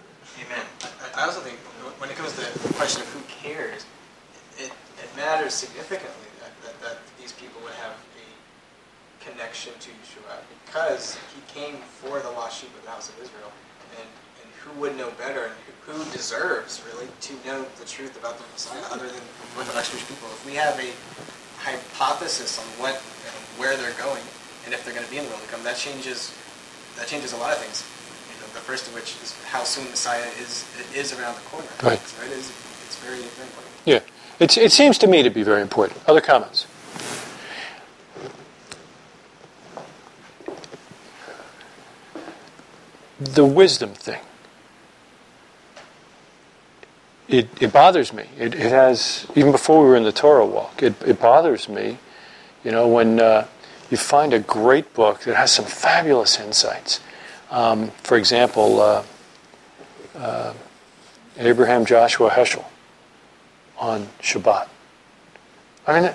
Amen. 0.44 0.64
I, 1.16 1.24
also 1.24 1.40
think 1.40 1.56
when 1.98 2.10
it 2.10 2.16
comes 2.16 2.32
to 2.32 2.40
the 2.66 2.74
question 2.74 3.02
of 3.02 3.08
who 3.08 3.20
cares, 3.28 3.86
it, 4.58 4.72
it 4.98 5.16
matters 5.16 5.54
significantly 5.54 6.28
that, 6.40 6.50
that, 6.64 6.80
that 6.80 6.98
these 7.20 7.32
people 7.32 7.60
would 7.62 7.74
have 7.74 7.92
a 7.92 9.24
connection 9.24 9.72
to 9.78 9.90
Yeshua 9.90 10.40
because 10.72 11.18
he 11.36 11.40
came 11.52 11.76
for 12.00 12.20
the 12.20 12.30
lost 12.30 12.60
sheep 12.60 12.72
of 12.76 12.84
the 12.84 12.90
house 12.90 13.10
of 13.10 13.20
Israel. 13.20 13.52
And, 14.00 14.08
and 14.40 14.48
who 14.64 14.80
would 14.80 14.96
know 14.96 15.10
better 15.20 15.44
and 15.44 15.54
who, 15.84 15.92
who 15.92 16.12
deserves 16.12 16.80
really 16.88 17.08
to 17.28 17.32
know 17.44 17.60
the 17.76 17.84
truth 17.84 18.16
about 18.16 18.38
the 18.38 18.44
Messiah 18.52 18.80
other 18.88 19.06
than 19.06 19.20
Orthodox 19.56 19.90
Jewish 19.90 20.08
people? 20.08 20.28
If 20.32 20.46
we 20.46 20.54
have 20.54 20.80
a 20.80 20.88
hypothesis 21.60 22.58
on 22.58 22.64
what 22.80 22.96
and 22.96 23.36
where 23.60 23.76
they're 23.76 23.96
going 24.00 24.24
and 24.64 24.72
if 24.72 24.84
they're 24.84 24.94
going 24.94 25.04
to 25.04 25.12
be 25.12 25.18
in 25.18 25.24
the 25.24 25.30
world 25.30 25.42
to 25.44 25.48
come, 25.52 25.62
that 25.64 25.76
changes 25.76 26.32
that 26.96 27.06
changes 27.06 27.32
a 27.32 27.36
lot 27.36 27.52
of 27.52 27.58
things. 27.60 27.84
You 28.32 28.40
know, 28.40 28.48
the 28.56 28.64
first 28.64 28.88
of 28.88 28.94
which 28.94 29.16
is 29.20 29.36
how 29.44 29.64
soon 29.64 29.84
Messiah 29.92 30.24
is 30.40 30.64
is 30.96 31.12
around 31.12 31.36
the 31.36 31.44
corner. 31.52 31.68
Right. 31.84 32.00
So 32.00 32.24
it 32.24 32.32
is 32.32 32.48
it's 32.88 32.96
very 32.96 33.20
very 33.20 33.48
important. 33.48 33.76
Yeah. 33.84 34.00
It's, 34.40 34.56
it 34.56 34.72
seems 34.72 34.96
to 34.98 35.06
me 35.06 35.22
to 35.22 35.30
be 35.30 35.42
very 35.44 35.60
important. 35.60 36.00
Other 36.08 36.20
comments? 36.20 36.66
The 43.24 43.44
wisdom 43.44 43.90
thing. 43.90 44.20
It, 47.28 47.48
it 47.62 47.72
bothers 47.72 48.12
me. 48.12 48.24
It, 48.38 48.54
it 48.54 48.70
has, 48.70 49.26
even 49.34 49.52
before 49.52 49.82
we 49.82 49.88
were 49.88 49.96
in 49.96 50.02
the 50.02 50.12
Torah 50.12 50.44
walk, 50.44 50.82
it, 50.82 50.94
it 51.06 51.20
bothers 51.20 51.68
me, 51.68 51.98
you 52.64 52.70
know, 52.70 52.88
when 52.88 53.20
uh, 53.20 53.46
you 53.90 53.96
find 53.96 54.34
a 54.34 54.38
great 54.38 54.92
book 54.92 55.20
that 55.20 55.36
has 55.36 55.52
some 55.52 55.64
fabulous 55.64 56.38
insights. 56.40 57.00
Um, 57.50 57.90
for 58.02 58.16
example, 58.16 58.80
uh, 58.80 59.04
uh, 60.16 60.54
Abraham 61.38 61.84
Joshua 61.84 62.30
Heschel 62.30 62.64
on 63.78 64.08
Shabbat. 64.20 64.68
I 65.86 66.00
mean, 66.00 66.12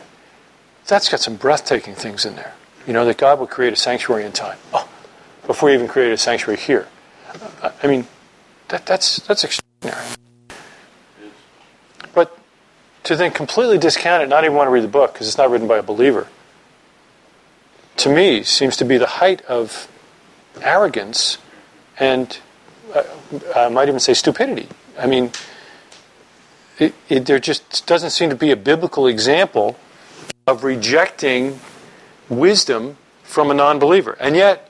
that's 0.87 1.09
got 1.09 1.19
some 1.19 1.35
breathtaking 1.35 1.95
things 1.95 2.25
in 2.25 2.35
there. 2.35 2.53
You 2.85 2.93
know, 2.93 3.05
that 3.05 3.17
God 3.17 3.39
will 3.39 3.47
create 3.47 3.73
a 3.73 3.77
sanctuary 3.77 4.25
in 4.25 4.31
time. 4.31 4.57
Oh, 4.73 4.87
before 5.45 5.69
he 5.69 5.75
even 5.75 5.87
created 5.87 6.13
a 6.13 6.17
sanctuary 6.17 6.59
here. 6.59 6.87
I 7.83 7.87
mean, 7.87 8.07
that, 8.69 8.85
that's, 8.85 9.17
that's 9.27 9.43
extraordinary. 9.43 10.15
But 12.13 12.37
to 13.03 13.15
then 13.15 13.31
completely 13.31 13.77
discount 13.77 14.23
it, 14.23 14.29
not 14.29 14.43
even 14.43 14.55
want 14.55 14.67
to 14.67 14.71
read 14.71 14.83
the 14.83 14.89
book 14.89 15.13
because 15.13 15.27
it's 15.27 15.37
not 15.37 15.49
written 15.49 15.67
by 15.67 15.77
a 15.77 15.83
believer, 15.83 16.27
to 17.97 18.09
me 18.09 18.43
seems 18.43 18.77
to 18.77 18.85
be 18.85 18.97
the 18.97 19.07
height 19.07 19.41
of 19.45 19.87
arrogance 20.61 21.37
and 21.99 22.39
uh, 22.93 23.03
I 23.55 23.69
might 23.69 23.87
even 23.87 23.99
say 23.99 24.13
stupidity. 24.13 24.67
I 24.97 25.07
mean, 25.07 25.31
it, 26.79 26.93
it, 27.09 27.25
there 27.25 27.39
just 27.39 27.85
doesn't 27.87 28.11
seem 28.11 28.29
to 28.29 28.35
be 28.35 28.51
a 28.51 28.55
biblical 28.55 29.07
example 29.07 29.77
of 30.45 30.63
rejecting 30.63 31.59
wisdom 32.29 32.97
from 33.23 33.51
a 33.51 33.53
non 33.53 33.79
believer. 33.79 34.15
And 34.19 34.35
yet, 34.35 34.66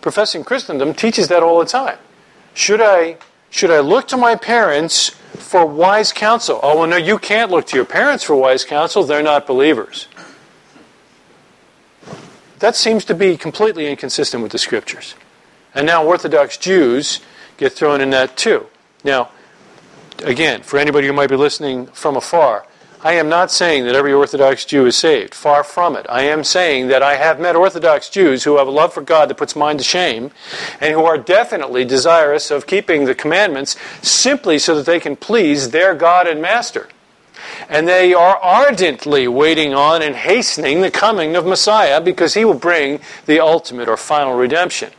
professing 0.00 0.44
Christendom 0.44 0.94
teaches 0.94 1.28
that 1.28 1.42
all 1.42 1.58
the 1.58 1.66
time. 1.66 1.98
Should 2.54 2.80
I, 2.80 3.16
should 3.50 3.70
I 3.70 3.80
look 3.80 4.08
to 4.08 4.16
my 4.16 4.34
parents 4.34 5.10
for 5.10 5.64
wise 5.64 6.12
counsel? 6.12 6.60
Oh, 6.62 6.78
well, 6.78 6.86
no, 6.86 6.96
you 6.96 7.18
can't 7.18 7.50
look 7.50 7.66
to 7.66 7.76
your 7.76 7.84
parents 7.84 8.24
for 8.24 8.34
wise 8.36 8.64
counsel. 8.64 9.04
They're 9.04 9.22
not 9.22 9.46
believers. 9.46 10.08
That 12.58 12.76
seems 12.76 13.04
to 13.06 13.14
be 13.14 13.36
completely 13.36 13.88
inconsistent 13.88 14.42
with 14.42 14.52
the 14.52 14.58
scriptures. 14.58 15.14
And 15.74 15.86
now 15.86 16.04
Orthodox 16.04 16.56
Jews 16.56 17.20
get 17.56 17.72
thrown 17.72 18.00
in 18.00 18.10
that 18.10 18.36
too. 18.36 18.66
Now, 19.04 19.30
again, 20.24 20.62
for 20.62 20.78
anybody 20.78 21.06
who 21.06 21.12
might 21.12 21.30
be 21.30 21.36
listening 21.36 21.86
from 21.86 22.16
afar, 22.16 22.66
I 23.02 23.14
am 23.14 23.30
not 23.30 23.50
saying 23.50 23.86
that 23.86 23.94
every 23.94 24.12
Orthodox 24.12 24.66
Jew 24.66 24.84
is 24.84 24.94
saved. 24.94 25.34
Far 25.34 25.64
from 25.64 25.96
it. 25.96 26.04
I 26.10 26.22
am 26.24 26.44
saying 26.44 26.88
that 26.88 27.02
I 27.02 27.16
have 27.16 27.40
met 27.40 27.56
Orthodox 27.56 28.10
Jews 28.10 28.44
who 28.44 28.58
have 28.58 28.68
a 28.68 28.70
love 28.70 28.92
for 28.92 29.00
God 29.00 29.30
that 29.30 29.38
puts 29.38 29.56
mind 29.56 29.78
to 29.78 29.84
shame 29.84 30.30
and 30.82 30.92
who 30.92 31.04
are 31.04 31.16
definitely 31.16 31.86
desirous 31.86 32.50
of 32.50 32.66
keeping 32.66 33.06
the 33.06 33.14
commandments 33.14 33.76
simply 34.02 34.58
so 34.58 34.74
that 34.74 34.84
they 34.84 35.00
can 35.00 35.16
please 35.16 35.70
their 35.70 35.94
God 35.94 36.26
and 36.26 36.42
Master. 36.42 36.90
And 37.70 37.88
they 37.88 38.12
are 38.12 38.36
ardently 38.36 39.26
waiting 39.26 39.72
on 39.72 40.02
and 40.02 40.14
hastening 40.14 40.82
the 40.82 40.90
coming 40.90 41.36
of 41.36 41.46
Messiah 41.46 42.02
because 42.02 42.34
he 42.34 42.44
will 42.44 42.52
bring 42.52 43.00
the 43.24 43.40
ultimate 43.40 43.88
or 43.88 43.96
final 43.96 44.34
redemption. 44.34 44.90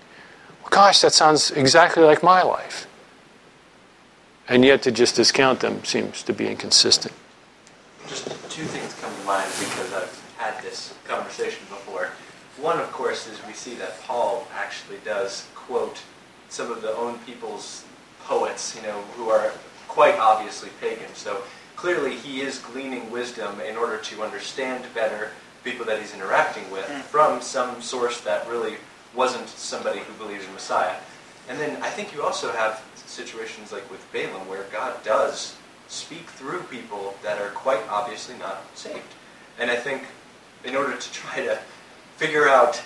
Gosh, 0.72 1.01
that 1.01 1.13
sounds 1.13 1.51
exactly 1.51 2.01
like 2.01 2.24
my 2.24 2.41
life. 2.41 2.88
And 4.50 4.65
yet 4.65 4.81
to 4.84 4.91
just 4.91 5.17
discount 5.17 5.60
them 5.60 5.84
seems 5.84 6.24
to 6.24 6.34
be 6.34 6.48
inconsistent. 6.48 7.13
Just 8.08 8.27
two 8.50 8.63
things 8.65 8.93
come 9.01 9.13
to 9.15 9.24
mind 9.24 9.50
because 9.60 9.93
I've 9.93 10.34
had 10.38 10.62
this 10.63 10.93
conversation 11.05 11.65
before. 11.70 12.10
One, 12.58 12.79
of 12.79 12.91
course, 12.91 13.27
is 13.27 13.39
we 13.48 13.53
see 13.53 13.75
that 13.75 14.01
Paul 14.01 14.48
actually 14.53 14.98
does 15.05 15.48
quote 15.55 16.01
some 16.50 16.72
of 16.72 16.81
the 16.81 16.93
own 16.96 17.17
people's 17.20 17.86
poets, 18.25 18.75
you 18.75 18.81
know, 18.81 19.01
who 19.15 19.29
are 19.29 19.51
quite 19.88 20.15
obviously 20.15 20.70
pagan. 20.79 21.13
So 21.13 21.41
clearly 21.75 22.15
he 22.15 22.41
is 22.41 22.60
gleaning 22.60 23.10
wisdom 23.10 23.60
in 23.62 23.77
order 23.77 23.98
to 23.98 24.22
understand 24.22 24.86
better 24.93 25.31
people 25.63 25.86
that 25.86 26.00
he's 26.00 26.13
interacting 26.13 26.70
with 26.72 26.86
hmm. 26.86 27.01
from 27.01 27.41
some 27.41 27.81
source 27.81 28.22
that 28.22 28.48
really 28.48 28.75
wasn't 29.13 29.48
somebody 29.50 30.00
who 30.00 30.13
believes 30.13 30.46
in 30.46 30.53
Messiah. 30.53 30.96
And 31.50 31.60
then 31.60 31.81
I 31.81 31.89
think 31.89 32.13
you 32.13 32.24
also 32.24 32.51
have 32.51 32.84
situations 32.96 33.72
like 33.72 33.89
with 33.91 34.05
Balaam 34.13 34.48
where 34.48 34.63
God 34.72 35.03
does 35.03 35.58
speak 35.92 36.30
through 36.30 36.64
people 36.64 37.16
that 37.22 37.40
are 37.40 37.50
quite 37.50 37.82
obviously 37.90 38.38
not 38.38 38.64
saved. 38.76 39.14
And 39.60 39.70
I 39.70 39.76
think 39.76 40.04
in 40.64 40.76
order 40.76 40.96
to 40.96 41.12
try 41.12 41.44
to 41.44 41.60
figure 42.16 42.48
out 42.48 42.82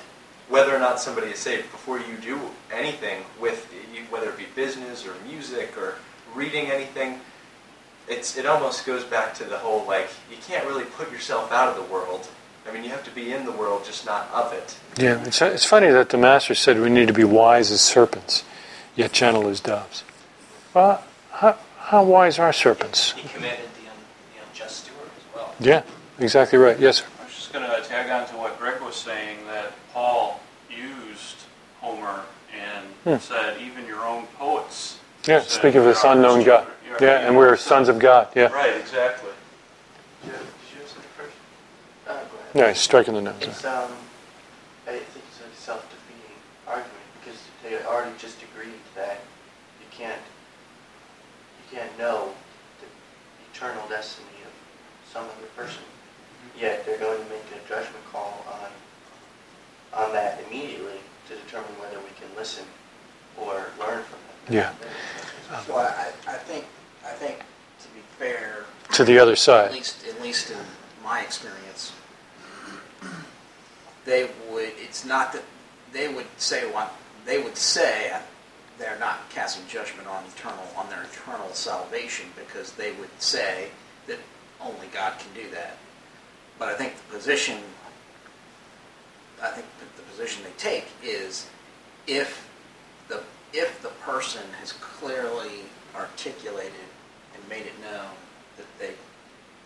whether 0.50 0.76
or 0.76 0.80
not 0.80 1.00
somebody 1.00 1.28
is 1.28 1.40
saved 1.40 1.72
before 1.72 2.00
you 2.00 2.18
do 2.22 2.40
anything 2.74 3.24
with 3.40 3.72
whether 4.10 4.30
it 4.30 4.38
be 4.38 4.46
business 4.56 5.06
or 5.06 5.14
music 5.28 5.78
or 5.78 5.96
reading 6.34 6.68
anything, 6.68 7.20
it's 8.08 8.38
it 8.38 8.46
almost 8.46 8.86
goes 8.86 9.04
back 9.04 9.34
to 9.36 9.44
the 9.44 9.58
whole 9.58 9.86
like 9.86 10.10
you 10.30 10.38
can't 10.48 10.66
really 10.68 10.86
put 10.86 11.12
yourself 11.12 11.52
out 11.52 11.68
of 11.70 11.76
the 11.76 11.94
world. 11.94 12.28
I 12.68 12.74
mean, 12.74 12.84
you 12.84 12.90
have 12.90 13.04
to 13.04 13.12
be 13.12 13.32
in 13.32 13.46
the 13.46 13.52
world, 13.52 13.86
just 13.86 14.08
not 14.08 14.28
of 14.32 14.52
it. 14.52 14.76
Yeah, 14.98 15.24
it's, 15.24 15.40
it's 15.40 15.66
funny 15.66 15.90
that 15.90 16.10
the 16.10 16.18
Master 16.18 16.56
said 16.56 16.80
we 16.80 16.90
need 16.90 17.08
to 17.08 17.14
be 17.14 17.24
wise 17.24 17.70
as 17.70 17.82
serpents, 17.82 18.44
yet 18.96 19.12
gentle 19.12 19.48
as 19.48 19.60
doves. 19.60 20.04
Well, 20.74 21.04
how, 21.32 21.60
how 21.86 22.04
wise 22.04 22.40
are 22.40 22.52
serpents? 22.54 23.12
He 23.14 23.28
commanded 23.30 23.70
the, 23.76 23.90
un, 23.90 23.96
the 24.34 24.48
unjust 24.50 24.86
steward 24.86 25.10
as 25.18 25.36
well. 25.36 25.54
Yeah, 25.60 25.84
exactly 26.20 26.58
right. 26.58 26.80
Yes, 26.80 26.98
sir. 27.00 27.06
I 27.22 27.26
was 27.26 27.36
just 27.36 27.54
going 27.54 27.66
to 27.70 27.88
tag 27.88 28.10
on 28.10 28.28
to 28.30 28.36
what 28.38 28.58
Greg 28.60 28.82
was 28.82 28.96
saying 28.96 29.38
that 29.48 29.72
Paul 29.94 30.40
used 30.70 31.38
Homer 31.82 32.22
and 32.54 32.86
Hmm. 33.04 33.18
said 33.24 33.62
even 33.62 33.86
your 33.86 34.04
own 34.06 34.26
poets. 34.38 35.00
Yeah, 35.28 35.42
said 35.42 35.50
speak 35.52 35.76
of 35.76 35.84
we 35.84 35.90
this 35.92 36.04
are 36.04 36.14
unknown 36.14 36.40
the 36.40 36.46
God. 36.46 36.68
children- 36.84 37.04
Yeah, 37.04 37.28
and 37.28 37.38
we're 37.38 37.56
sons 37.58 37.88
of 37.90 38.00
God. 38.00 38.30
Yeah. 38.36 38.52
Right, 38.54 38.76
exactly. 38.76 39.30
Did 40.24 40.28
you 40.32 40.34
have 40.80 40.88
something 40.90 41.10
first? 41.18 41.36
Uh, 42.08 42.14
go 42.14 42.18
ahead. 42.18 42.56
No, 42.56 42.68
he's 42.70 42.80
striking 42.80 43.14
the 43.14 43.22
nose. 43.22 43.36
It's 43.42 43.66
um, 43.66 43.92
I 44.88 44.92
think 44.92 45.04
it's 45.04 45.40
a 45.42 45.62
self-defeating 45.62 46.38
argument 46.68 46.92
because 47.20 47.40
they 47.64 47.78
already 47.86 48.12
just 48.18 48.38
agreed 48.44 48.80
that 48.96 49.20
you 49.82 49.86
can't 49.92 50.18
you 50.22 50.35
can't 51.72 51.98
know 51.98 52.32
the 52.80 52.88
eternal 53.54 53.84
destiny 53.90 54.28
of 54.46 54.52
some 55.12 55.24
other 55.26 55.48
person. 55.56 55.82
Mm-hmm. 55.82 56.62
Yet 56.62 56.86
they're 56.86 57.00
going 57.00 57.22
to 57.24 57.30
make 57.30 57.44
a 57.54 57.68
judgment 57.68 58.04
call 58.12 58.46
on 58.52 58.70
on 59.94 60.12
that 60.12 60.44
immediately 60.48 61.00
to 61.30 61.36
determine 61.36 61.72
whether 61.80 61.98
we 62.00 62.10
can 62.20 62.28
listen 62.36 62.66
or 63.38 63.68
learn 63.80 64.04
from 64.04 64.20
them. 64.28 64.36
Yeah. 64.50 64.74
So 65.66 65.76
I, 65.78 66.12
I 66.28 66.34
think, 66.34 66.66
I 67.06 67.12
think 67.12 67.40
to 67.40 67.88
be 67.90 68.02
fair, 68.20 68.66
To 68.94 69.04
the 69.06 69.18
other 69.18 69.32
at 69.34 69.38
side. 69.38 69.72
least, 69.72 70.06
at 70.08 70.22
least 70.22 70.52
in 70.52 70.58
my 71.04 71.22
experience, 71.22 71.94
they 74.06 74.30
would, 74.52 74.74
it's 74.78 75.06
not 75.06 75.34
that, 75.34 75.44
they 75.94 76.08
would 76.14 76.28
say, 76.38 76.70
what 76.72 76.94
they 77.26 77.42
would 77.42 77.58
say 77.58 78.12
they're 78.78 79.00
not 79.00 79.30
casting 79.30 79.66
judgment 79.68 80.08
on 80.08 80.24
eternal, 80.26 80.66
on 80.76 80.90
their 80.90 81.04
eternal 81.04 81.50
salvation 81.54 82.28
because 82.36 82.72
they 82.74 82.92
would 82.94 83.10
say 83.20 83.70
that 84.08 84.18
only 84.62 84.88
God 84.94 85.14
can 85.20 85.34
do 85.34 85.50
that. 85.52 85.78
But 86.60 86.70
I 86.70 86.76
think 86.76 86.96
the 86.98 87.16
position, 87.16 87.60
I 89.42 89.50
think 89.50 89.66
the 89.96 90.04
position 90.04 90.44
they 90.44 90.52
take 90.58 90.86
is 91.04 91.48
if 92.08 92.50
the, 93.08 93.22
if 93.54 93.82
the 93.82 93.90
person 93.90 94.44
has 94.60 94.72
clearly 94.74 95.62
articulated 95.96 96.74
and 97.34 97.50
made 97.50 97.66
it 97.66 97.80
known 97.82 98.12
that 98.58 98.66
they, 98.80 98.94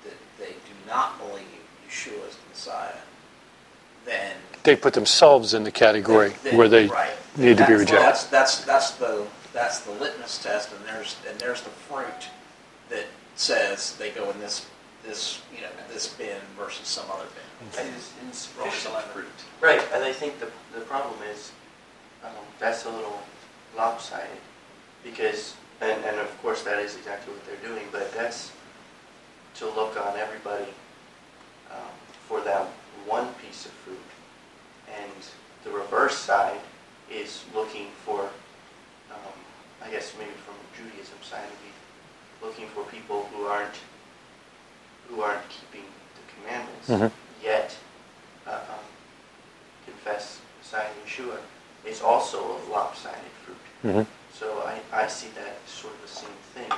that 0.03 0.17
they 0.39 0.51
do 0.51 0.75
not 0.87 1.17
believe 1.19 1.45
Yeshua 1.87 2.27
is 2.27 2.35
the 2.35 2.49
Messiah, 2.49 2.95
then. 4.05 4.35
They 4.63 4.75
put 4.75 4.93
themselves 4.93 5.53
in 5.53 5.63
the 5.63 5.71
category 5.71 6.33
then- 6.43 6.57
where 6.57 6.67
they 6.67 6.87
right. 6.87 7.11
need 7.37 7.57
to 7.57 7.65
be 7.67 7.73
That's- 7.73 7.79
rejected. 7.79 8.05
That's, 8.05 8.23
that's, 8.25 8.65
that's 8.65 8.91
the, 8.91 9.25
that's 9.53 9.79
the 9.81 9.91
litmus 9.91 10.41
test, 10.43 10.71
and 10.73 10.85
there's, 10.85 11.15
and 11.27 11.39
there's 11.39 11.61
the 11.61 11.69
fruit 11.69 12.27
that 12.89 13.05
says 13.35 13.95
they 13.97 14.11
go 14.11 14.29
in 14.31 14.39
this, 14.39 14.67
this, 15.05 15.41
you 15.55 15.61
know, 15.61 15.69
this 15.91 16.13
bin 16.13 16.39
versus 16.57 16.87
some 16.87 17.05
other 17.11 17.25
bin. 17.25 17.85
It 17.85 17.93
is 17.97 18.13
insufficient 18.25 18.95
fruit. 19.05 19.27
Right, 19.61 19.81
and 19.93 20.03
I 20.03 20.11
think 20.13 20.39
the, 20.39 20.49
the 20.73 20.81
problem 20.81 21.15
is, 21.31 21.51
um, 22.23 22.31
that's 22.59 22.85
a 22.85 22.89
little 22.89 23.19
lopsided, 23.77 24.27
because, 25.03 25.55
and, 25.81 26.03
and 26.05 26.19
of 26.19 26.41
course 26.41 26.63
that 26.63 26.79
is 26.79 26.95
exactly 26.95 27.33
what 27.33 27.45
they're 27.45 27.69
doing, 27.69 27.85
but 27.91 28.11
that's 28.13 28.51
to 29.55 29.65
look 29.65 29.97
on 29.99 30.17
everybody, 30.17 30.67
um, 31.71 31.91
for 32.27 32.41
that 32.41 32.67
one 33.09 33.33
piece 33.41 33.65
of 33.65 33.71
fruit. 33.71 33.97
And 34.87 35.11
the 35.63 35.71
reverse 35.71 36.17
side 36.17 36.59
is 37.11 37.43
looking 37.55 37.87
for, 38.05 38.21
um, 39.11 39.35
I 39.83 39.89
guess 39.89 40.13
maybe 40.17 40.31
from 40.45 40.55
Judaism 40.77 41.17
side, 41.23 41.41
would 41.49 41.63
be 41.65 42.45
looking 42.45 42.67
for 42.75 42.83
people 42.91 43.27
who 43.33 43.45
aren't, 43.45 43.75
who 45.09 45.21
aren't 45.21 45.47
keeping 45.49 45.85
the 46.15 46.23
commandments 46.33 46.87
Mhm. 46.89 47.11
yet 47.43 47.75
uh, 48.47 48.51
um, 48.51 48.85
confess 49.85 50.39
Messiah 50.61 50.89
Yeshua 51.05 51.37
is 51.85 52.01
also 52.01 52.37
a 52.39 52.57
lopsided 52.71 53.31
fruit. 53.43 53.57
Mhm. 53.83 54.05
So 54.33 54.61
I, 54.65 55.03
I 55.03 55.07
see 55.07 55.29
that 55.35 55.57
as 55.65 55.71
sort 55.71 55.93
of 55.95 56.01
the 56.01 56.07
same 56.07 56.37
thing. 56.53 56.71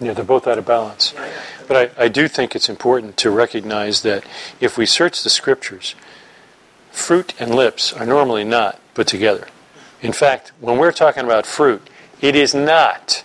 Yeah, 0.00 0.12
they're 0.12 0.24
both 0.24 0.46
out 0.46 0.58
of 0.58 0.66
balance. 0.66 1.14
But 1.68 1.94
I, 1.98 2.04
I 2.04 2.08
do 2.08 2.28
think 2.28 2.54
it's 2.54 2.68
important 2.68 3.16
to 3.18 3.30
recognize 3.30 4.02
that 4.02 4.24
if 4.60 4.76
we 4.76 4.86
search 4.86 5.22
the 5.22 5.30
scriptures, 5.30 5.94
fruit 6.90 7.34
and 7.38 7.54
lips 7.54 7.92
are 7.92 8.06
normally 8.06 8.44
not 8.44 8.80
put 8.94 9.06
together. 9.06 9.48
In 10.02 10.12
fact, 10.12 10.52
when 10.60 10.78
we're 10.78 10.92
talking 10.92 11.24
about 11.24 11.46
fruit, 11.46 11.88
it 12.20 12.34
is 12.34 12.54
not 12.54 13.24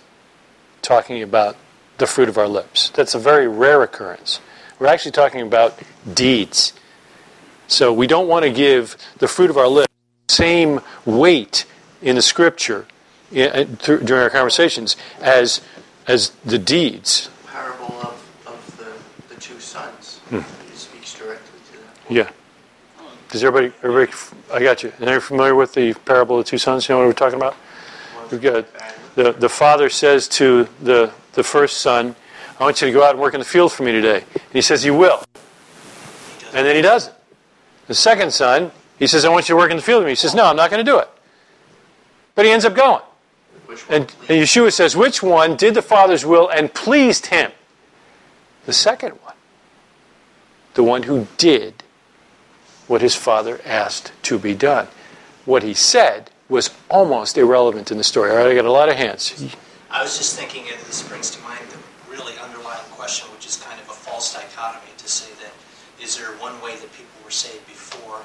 talking 0.82 1.22
about 1.22 1.56
the 1.98 2.06
fruit 2.06 2.28
of 2.28 2.38
our 2.38 2.48
lips. 2.48 2.90
That's 2.90 3.14
a 3.14 3.18
very 3.18 3.46
rare 3.46 3.82
occurrence. 3.82 4.40
We're 4.78 4.86
actually 4.86 5.12
talking 5.12 5.42
about 5.42 5.78
deeds. 6.14 6.72
So 7.68 7.92
we 7.92 8.06
don't 8.06 8.28
want 8.28 8.44
to 8.44 8.50
give 8.50 8.96
the 9.18 9.28
fruit 9.28 9.50
of 9.50 9.56
our 9.56 9.68
lips 9.68 9.92
the 10.28 10.34
same 10.34 10.80
weight 11.04 11.66
in 12.00 12.16
the 12.16 12.22
scripture 12.22 12.86
during 13.30 14.12
our 14.12 14.30
conversations 14.30 14.96
as 15.20 15.60
as 16.10 16.30
the 16.44 16.58
deeds. 16.58 17.30
The 17.42 17.52
Parable 17.52 17.94
of, 18.00 18.42
of 18.46 18.76
the, 18.76 19.34
the 19.34 19.40
two 19.40 19.60
sons. 19.60 20.18
Hmm. 20.28 20.38
It 20.38 20.76
speaks 20.76 21.16
directly 21.16 21.60
to 21.72 21.78
that. 21.78 22.12
Yeah. 22.12 22.30
Does 23.30 23.44
everybody, 23.44 23.72
everybody, 23.84 24.12
I 24.52 24.60
got 24.60 24.82
you. 24.82 24.92
Are 25.00 25.12
you 25.14 25.20
familiar 25.20 25.54
with 25.54 25.72
the 25.74 25.94
parable 25.94 26.40
of 26.40 26.44
the 26.44 26.50
two 26.50 26.58
sons? 26.58 26.88
You 26.88 26.94
know 26.94 26.98
what 26.98 27.06
we're 27.06 27.12
talking 27.12 27.38
about? 27.38 27.54
We've 28.32 28.42
got, 28.42 28.66
the, 29.14 29.32
the 29.32 29.48
father 29.48 29.88
says 29.88 30.26
to 30.28 30.68
the, 30.82 31.12
the 31.34 31.44
first 31.44 31.78
son, 31.78 32.16
I 32.58 32.64
want 32.64 32.80
you 32.80 32.88
to 32.88 32.92
go 32.92 33.04
out 33.04 33.12
and 33.12 33.20
work 33.20 33.34
in 33.34 33.40
the 33.40 33.46
field 33.46 33.72
for 33.72 33.84
me 33.84 33.92
today. 33.92 34.24
And 34.34 34.52
he 34.52 34.62
says, 34.62 34.84
You 34.84 34.94
will. 34.94 35.22
And 36.52 36.66
then 36.66 36.74
he 36.74 36.82
doesn't. 36.82 37.14
The 37.86 37.94
second 37.94 38.32
son, 38.32 38.72
he 38.98 39.06
says, 39.06 39.24
I 39.24 39.28
want 39.28 39.48
you 39.48 39.54
to 39.54 39.56
work 39.56 39.70
in 39.70 39.76
the 39.76 39.82
field 39.82 40.00
with 40.00 40.06
me. 40.06 40.12
He 40.12 40.16
says, 40.16 40.34
No, 40.34 40.44
I'm 40.46 40.56
not 40.56 40.70
going 40.70 40.84
to 40.84 40.90
do 40.90 40.98
it. 40.98 41.08
But 42.34 42.46
he 42.46 42.50
ends 42.50 42.64
up 42.64 42.74
going. 42.74 43.02
And, 43.88 44.02
and 44.28 44.42
Yeshua 44.42 44.72
says, 44.72 44.96
Which 44.96 45.22
one 45.22 45.56
did 45.56 45.74
the 45.74 45.82
Father's 45.82 46.24
will 46.24 46.48
and 46.48 46.72
pleased 46.72 47.26
him? 47.26 47.52
The 48.66 48.72
second 48.72 49.12
one. 49.22 49.34
The 50.74 50.82
one 50.82 51.04
who 51.04 51.26
did 51.36 51.82
what 52.86 53.02
his 53.02 53.14
Father 53.14 53.60
asked 53.64 54.12
to 54.24 54.38
be 54.38 54.54
done. 54.54 54.88
What 55.44 55.62
he 55.62 55.74
said 55.74 56.30
was 56.48 56.70
almost 56.88 57.38
irrelevant 57.38 57.90
in 57.90 57.98
the 57.98 58.04
story. 58.04 58.30
All 58.30 58.36
right, 58.36 58.46
I 58.46 58.54
got 58.54 58.64
a 58.64 58.72
lot 58.72 58.88
of 58.88 58.96
hands. 58.96 59.54
I 59.90 60.02
was 60.02 60.18
just 60.18 60.38
thinking, 60.38 60.64
and 60.68 60.78
this 60.80 61.02
brings 61.02 61.30
to 61.30 61.42
mind 61.42 61.60
the 61.70 61.78
really 62.10 62.34
underlying 62.38 62.84
question, 62.90 63.30
which 63.32 63.46
is 63.46 63.56
kind 63.56 63.80
of 63.80 63.88
a 63.88 63.92
false 63.92 64.34
dichotomy 64.34 64.92
to 64.98 65.08
say 65.08 65.30
that 65.42 65.52
is 66.02 66.18
there 66.18 66.28
one 66.38 66.60
way 66.62 66.76
that 66.76 66.92
people 66.92 67.14
were 67.24 67.30
saved 67.30 67.66
before 67.66 68.22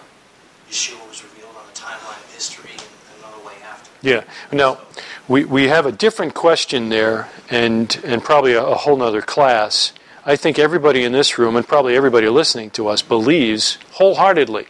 Yeshua 0.69 1.08
was 1.08 1.23
revealed 1.23 1.55
on 1.55 1.65
the 1.67 1.79
timeline 1.79 2.17
of 2.23 2.34
history 2.34 2.71
and 2.71 3.19
another 3.19 3.45
way 3.45 3.53
after? 3.63 3.91
Yeah. 4.01 4.23
Now, 4.51 4.79
we, 5.28 5.46
we 5.46 5.68
have 5.68 5.86
a 5.86 5.92
different 5.92 6.34
question 6.34 6.90
there 6.90 7.30
and, 7.50 8.00
and 8.04 8.24
probably 8.24 8.54
a, 8.54 8.64
a 8.64 8.76
whole 8.76 8.98
nother 8.98 9.22
class. 9.22 9.94
I 10.26 10.36
think 10.36 10.58
everybody 10.60 11.04
in 11.04 11.12
this 11.12 11.38
room 11.38 11.56
and 11.56 11.68
probably 11.68 11.96
everybody 11.96 12.28
listening 12.30 12.72
to 12.72 12.88
us 12.88 13.02
believes 13.02 13.78
wholeheartedly 13.94 14.68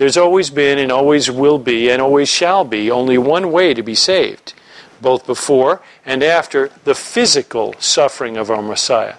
there's 0.00 0.16
always 0.16 0.48
been 0.48 0.78
and 0.78 0.90
always 0.90 1.30
will 1.30 1.58
be 1.58 1.90
and 1.90 2.00
always 2.00 2.26
shall 2.26 2.64
be 2.64 2.90
only 2.90 3.18
one 3.18 3.52
way 3.52 3.74
to 3.74 3.82
be 3.82 3.94
saved, 3.94 4.54
both 5.02 5.26
before 5.26 5.82
and 6.06 6.22
after 6.22 6.70
the 6.84 6.94
physical 6.94 7.74
suffering 7.78 8.38
of 8.38 8.50
our 8.50 8.62
Messiah. 8.62 9.16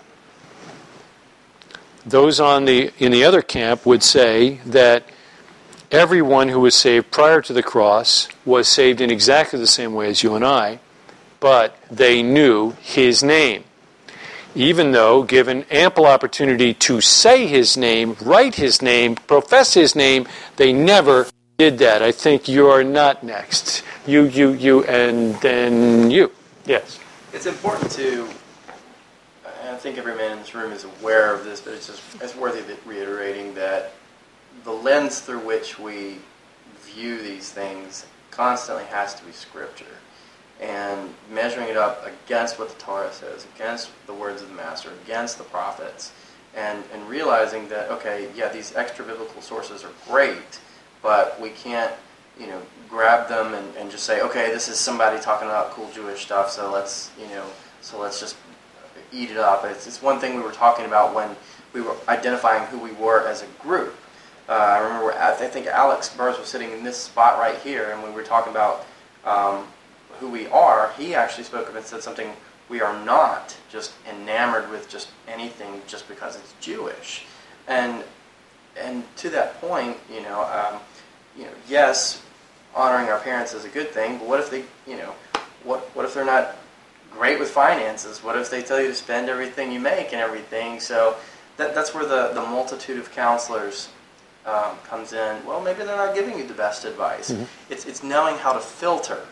Those 2.04 2.40
on 2.40 2.66
the 2.66 2.92
in 2.98 3.12
the 3.12 3.24
other 3.24 3.44
camp 3.44 3.86
would 3.86 4.02
say 4.02 4.60
that 4.66 5.06
everyone 5.92 6.48
who 6.48 6.62
was 6.62 6.74
saved 6.74 7.12
prior 7.12 7.42
to 7.42 7.54
the 7.54 7.62
cross 7.62 8.30
was 8.46 8.68
saved 8.68 9.02
in 9.02 9.12
exactly 9.12 9.60
the 9.60 9.68
same 9.68 9.94
way 9.94 10.10
as 10.10 10.24
you 10.24 10.36
and 10.36 10.46
I, 10.46 10.80
but 11.40 11.78
they 11.92 12.24
knew 12.24 12.72
his 12.82 13.22
name. 13.22 13.66
Even 14.56 14.92
though 14.92 15.24
given 15.24 15.66
ample 15.70 16.06
opportunity 16.06 16.74
to 16.74 17.02
say 17.02 17.48
his 17.48 17.78
name, 17.78 18.16
write 18.22 18.56
his 18.56 18.82
name, 18.82 19.16
profess 19.16 19.74
his 19.74 19.96
name, 19.96 20.28
they 20.58 20.74
never 20.74 21.28
did 21.58 21.78
that. 21.80 22.02
I 22.02 22.12
think 22.12 22.48
you're 22.48 22.84
not 22.84 23.24
next. 23.24 23.84
You, 24.08 24.24
you, 24.24 24.54
you, 24.54 24.84
and 24.86 25.36
then 25.42 26.10
you. 26.10 26.32
Yes. 26.66 27.00
It's 27.34 27.46
important 27.46 27.92
to, 27.92 28.28
I 29.46 29.76
think 29.76 29.98
every 29.98 30.16
man 30.16 30.34
in 30.34 30.40
this 30.40 30.54
room 30.54 30.72
is 30.72 30.86
aware 30.86 31.34
of 31.34 31.46
this, 31.46 31.62
but 31.62 31.74
it's 31.74 31.88
just 31.88 32.02
it's 32.22 32.36
worthy 32.36 32.60
of 32.60 32.88
reiterating 32.88 33.54
that 33.56 33.94
the 34.64 34.72
lens 34.72 35.20
through 35.20 35.40
which 35.40 35.80
we 35.80 36.18
view 36.80 37.22
these 37.22 37.52
things 37.52 38.06
constantly 38.30 38.86
has 38.86 39.14
to 39.16 39.26
be 39.26 39.32
Scripture. 39.32 39.86
And 40.60 41.14
measuring 41.32 41.70
it 41.70 41.78
up 41.78 42.06
against 42.06 42.60
what 42.60 42.70
the 42.70 42.80
Torah 42.80 43.12
says, 43.12 43.48
against 43.56 43.90
the 44.06 44.14
words 44.14 44.42
of 44.42 44.50
the 44.50 44.54
Master, 44.54 44.92
against 45.04 45.38
the 45.38 45.44
prophets, 45.44 46.12
and, 46.56 46.84
and 46.94 47.08
realizing 47.10 47.68
that, 47.70 47.90
okay, 47.90 48.28
yeah, 48.36 48.50
these 48.50 48.76
extra 48.76 49.04
biblical 49.04 49.42
sources 49.42 49.84
are 49.84 49.92
great, 50.08 50.60
but 51.02 51.40
we 51.42 51.50
can't, 51.50 51.92
you 52.40 52.48
know, 52.48 52.62
grab 52.90 53.28
them 53.28 53.54
and, 53.54 53.76
and 53.76 53.90
just 53.90 54.04
say, 54.04 54.22
okay, 54.22 54.52
this 54.52 54.68
is 54.68 54.78
somebody 54.78 55.20
talking 55.20 55.48
about 55.48 55.72
cool 55.72 55.90
Jewish 55.94 56.24
stuff, 56.26 56.52
so 56.52 56.72
let's, 56.72 57.10
you 57.20 57.28
know, 57.28 57.46
so 57.82 58.00
let's 58.00 58.20
just 58.20 58.36
eat 59.12 59.32
it 59.32 59.38
up. 59.38 59.66
It's, 59.66 59.88
it's 59.88 60.02
one 60.02 60.20
thing 60.20 60.36
we 60.36 60.42
were 60.42 60.52
talking 60.52 60.86
about 60.86 61.16
when 61.16 61.36
we 61.74 61.82
were 61.82 61.96
identifying 62.08 62.68
who 62.68 62.78
we 62.78 62.92
were 62.92 63.28
as 63.28 63.42
a 63.42 63.48
group. 63.64 63.96
Uh, 64.50 64.54
I 64.54 64.80
remember, 64.80 65.14
I 65.14 65.34
think 65.34 65.68
Alex 65.68 66.10
Burrs 66.10 66.38
was 66.38 66.48
sitting 66.48 66.72
in 66.72 66.84
this 66.84 66.98
spot 66.98 67.40
right 67.40 67.58
here, 67.60 67.92
and 67.92 68.04
we 68.04 68.10
were 68.12 68.24
talking 68.24 68.52
about 68.52 68.86
um, 69.26 69.68
who 70.20 70.30
we 70.30 70.48
are. 70.48 70.92
He 70.98 71.16
actually 71.16 71.44
spoke 71.44 71.70
of 71.70 71.76
and 71.76 71.86
said 71.86 72.04
something. 72.04 72.34
We 72.70 72.82
are 72.82 73.04
not 73.06 73.56
just 73.70 73.94
enamored 74.10 74.70
with 74.70 74.90
just 74.90 75.10
anything 75.28 75.82
just 75.88 76.08
because 76.08 76.36
it's 76.36 76.54
Jewish, 76.60 77.26
and 77.68 78.04
and 78.78 79.04
to 79.18 79.30
that 79.32 79.60
point, 79.60 79.98
you 80.12 80.22
know, 80.22 80.44
um, 80.44 80.80
you 81.38 81.44
know, 81.44 81.52
yes, 81.68 82.22
honoring 82.74 83.10
our 83.10 83.20
parents 83.20 83.54
is 83.54 83.66
a 83.66 83.70
good 83.70 83.90
thing, 83.90 84.18
but 84.18 84.28
what 84.28 84.40
if 84.40 84.50
they, 84.50 84.64
you 84.88 84.98
know, 84.98 85.14
what 85.64 85.80
what 85.94 86.06
if 86.06 86.14
they're 86.14 86.26
not 86.26 86.56
great 87.12 87.40
with 87.40 87.50
finances? 87.50 88.24
What 88.24 88.38
if 88.38 88.50
they 88.50 88.62
tell 88.62 88.82
you 88.82 88.88
to 88.88 88.96
spend 88.96 89.30
everything 89.30 89.72
you 89.72 89.80
make 89.80 90.14
and 90.14 90.22
everything? 90.22 90.80
So 90.80 91.18
that, 91.58 91.76
that's 91.76 91.94
where 91.94 92.06
the, 92.06 92.32
the 92.34 92.42
multitude 92.42 92.98
of 93.00 93.12
counselors 93.12 93.90
um, 94.46 94.78
comes 94.86 95.14
in. 95.14 95.46
Well, 95.46 95.62
maybe 95.62 95.84
they're 95.84 95.96
not 95.96 96.16
giving 96.16 96.38
you 96.38 96.46
the 96.48 96.54
best 96.54 96.86
advice. 96.86 97.34
It's, 97.70 97.86
it's 97.86 98.04
knowing 98.04 98.36
how 98.38 98.54
to 98.54 98.60
filter 98.60 99.26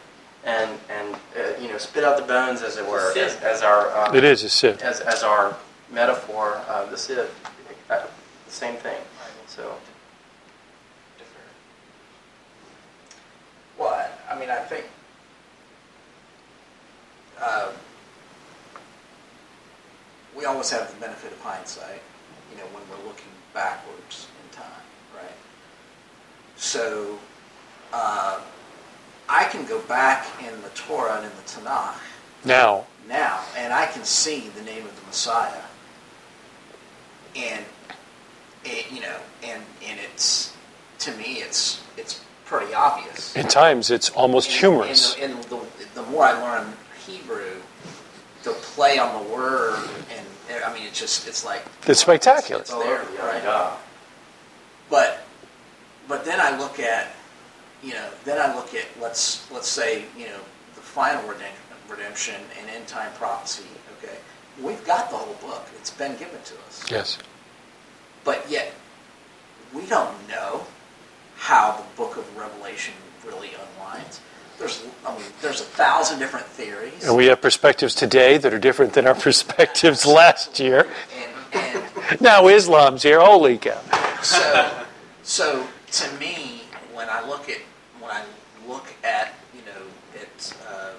and, 0.45 0.71
and 0.89 1.15
uh, 1.15 1.59
you 1.59 1.67
know, 1.67 1.77
spit 1.77 2.03
out 2.03 2.17
the 2.17 2.23
bones, 2.23 2.61
as 2.61 2.77
it 2.77 2.87
were, 2.87 3.11
as, 3.17 3.35
as 3.41 3.61
our 3.61 4.07
um, 4.07 4.15
It 4.15 4.23
is 4.23 4.43
a 4.43 4.49
sieve. 4.49 4.81
as, 4.81 5.01
as 5.01 5.23
our 5.23 5.57
metaphor. 5.91 6.61
Uh, 6.67 6.85
the 6.85 6.97
sieve, 6.97 7.29
uh, 7.89 8.05
the 8.45 8.51
same 8.51 8.75
thing. 8.75 8.97
So 9.47 9.73
Well, 13.77 13.93
I- 13.93 14.33
I 14.33 14.37
mean, 14.39 14.49
I 14.49 14.57
think, 14.59 14.85
uh, 17.41 17.71
we 20.35 20.45
always 20.45 20.69
have 20.69 20.93
the 20.93 20.99
benefit 20.99 21.31
of 21.31 21.39
hindsight, 21.41 22.01
you 22.51 22.57
know, 22.57 22.65
when 22.73 22.83
we're 22.89 23.05
looking 23.07 23.31
backwards 23.53 24.27
in 24.27 24.27
time, 24.29 24.29
right? 24.29 24.38
So, 26.69 27.17
uh, 27.91 28.39
I 29.27 29.45
can 29.45 29.65
go 29.65 29.79
back 29.81 30.27
in 30.39 30.61
the 30.61 30.69
Torah 30.69 31.15
and 31.15 31.25
in 31.25 31.31
the 31.31 31.41
Tanakh 31.41 31.95
Now, 32.45 32.85
now, 33.07 33.41
and 33.57 33.73
I 33.73 33.87
can 33.87 34.03
see 34.03 34.49
the 34.49 34.61
name 34.61 34.85
of 34.85 34.95
the 34.99 35.07
Messiah, 35.07 35.63
and 37.35 37.65
it, 38.63 38.91
you 38.91 39.01
know, 39.01 39.17
and 39.43 39.63
and 39.83 39.99
it's 40.13 40.55
to 40.99 41.11
me, 41.17 41.37
it's 41.41 41.81
it's 41.97 42.21
pretty 42.45 42.71
obvious. 42.75 43.35
at 43.35 43.49
times, 43.49 43.89
it's 43.89 44.11
almost 44.11 44.49
And- 44.51 44.59
humorous. 44.59 45.15
And, 45.15 45.41
the, 45.43 45.55
and 45.57 45.65
the, 45.95 46.01
the 46.01 46.03
more 46.03 46.25
I 46.25 46.33
learn 46.33 46.73
Hebrew, 47.07 47.63
the 48.43 48.51
play 48.51 48.99
on 48.99 49.23
the 49.23 49.29
word, 49.31 49.89
and 50.15 50.63
I 50.63 50.71
mean, 50.71 50.83
it's 50.83 50.99
just 50.99 51.27
it's 51.27 51.43
like 51.43 51.65
It's 51.87 52.01
spectacular. 52.01 52.61
It's 52.61 52.69
there, 52.71 53.01
right? 53.23 53.73
But 54.91 55.25
but 56.09 56.25
then 56.25 56.41
I 56.41 56.57
look 56.59 56.79
at 56.79 57.13
you 57.81 57.93
know 57.93 58.09
then 58.25 58.37
I 58.41 58.53
look 58.55 58.73
at 58.73 58.85
let's 59.01 59.49
let's 59.51 59.69
say 59.69 60.03
you 60.17 60.25
know 60.25 60.39
the 60.75 60.81
final 60.81 61.21
redemption, 61.21 61.55
redemption 61.89 62.35
and 62.59 62.69
end 62.69 62.87
time 62.87 63.11
prophecy. 63.13 63.63
Okay, 64.03 64.17
we've 64.61 64.83
got 64.85 65.09
the 65.09 65.15
whole 65.15 65.35
book. 65.35 65.65
It's 65.77 65.91
been 65.91 66.17
given 66.17 66.41
to 66.43 66.53
us 66.67 66.83
Yes. 66.91 67.17
but 68.25 68.45
yet 68.49 68.73
we 69.73 69.85
don't 69.85 70.15
know 70.27 70.65
how 71.37 71.77
the 71.77 71.83
book 71.95 72.17
of 72.17 72.37
Revelation 72.37 72.93
really 73.25 73.51
unwinds. 73.77 74.19
There's, 74.57 74.83
I 75.07 75.13
mean, 75.15 75.23
there's 75.41 75.61
a 75.61 75.63
thousand 75.63 76.19
different 76.19 76.45
theories, 76.47 77.05
And 77.05 77.15
we 77.15 77.27
have 77.27 77.39
perspectives 77.41 77.95
today 77.95 78.37
that 78.39 78.53
are 78.53 78.59
different 78.59 78.91
than 78.91 79.07
our 79.07 79.15
perspectives 79.27 80.05
last 80.05 80.59
year. 80.59 80.85
and, 81.53 81.81
and 82.11 82.21
Now 82.21 82.47
Islam's 82.49 83.03
here. 83.03 83.21
Holy 83.21 83.57
cow. 83.57 83.79
so, 84.21 84.69
so 85.23 85.65
to 85.91 86.19
me, 86.19 86.63
when 86.93 87.09
I 87.09 87.25
look 87.27 87.49
at 87.49 87.59
when 87.99 88.11
I 88.11 88.23
look 88.67 88.87
at 89.03 89.33
you 89.53 89.61
know 89.61 89.81
at 90.21 90.57
uh, 90.67 90.93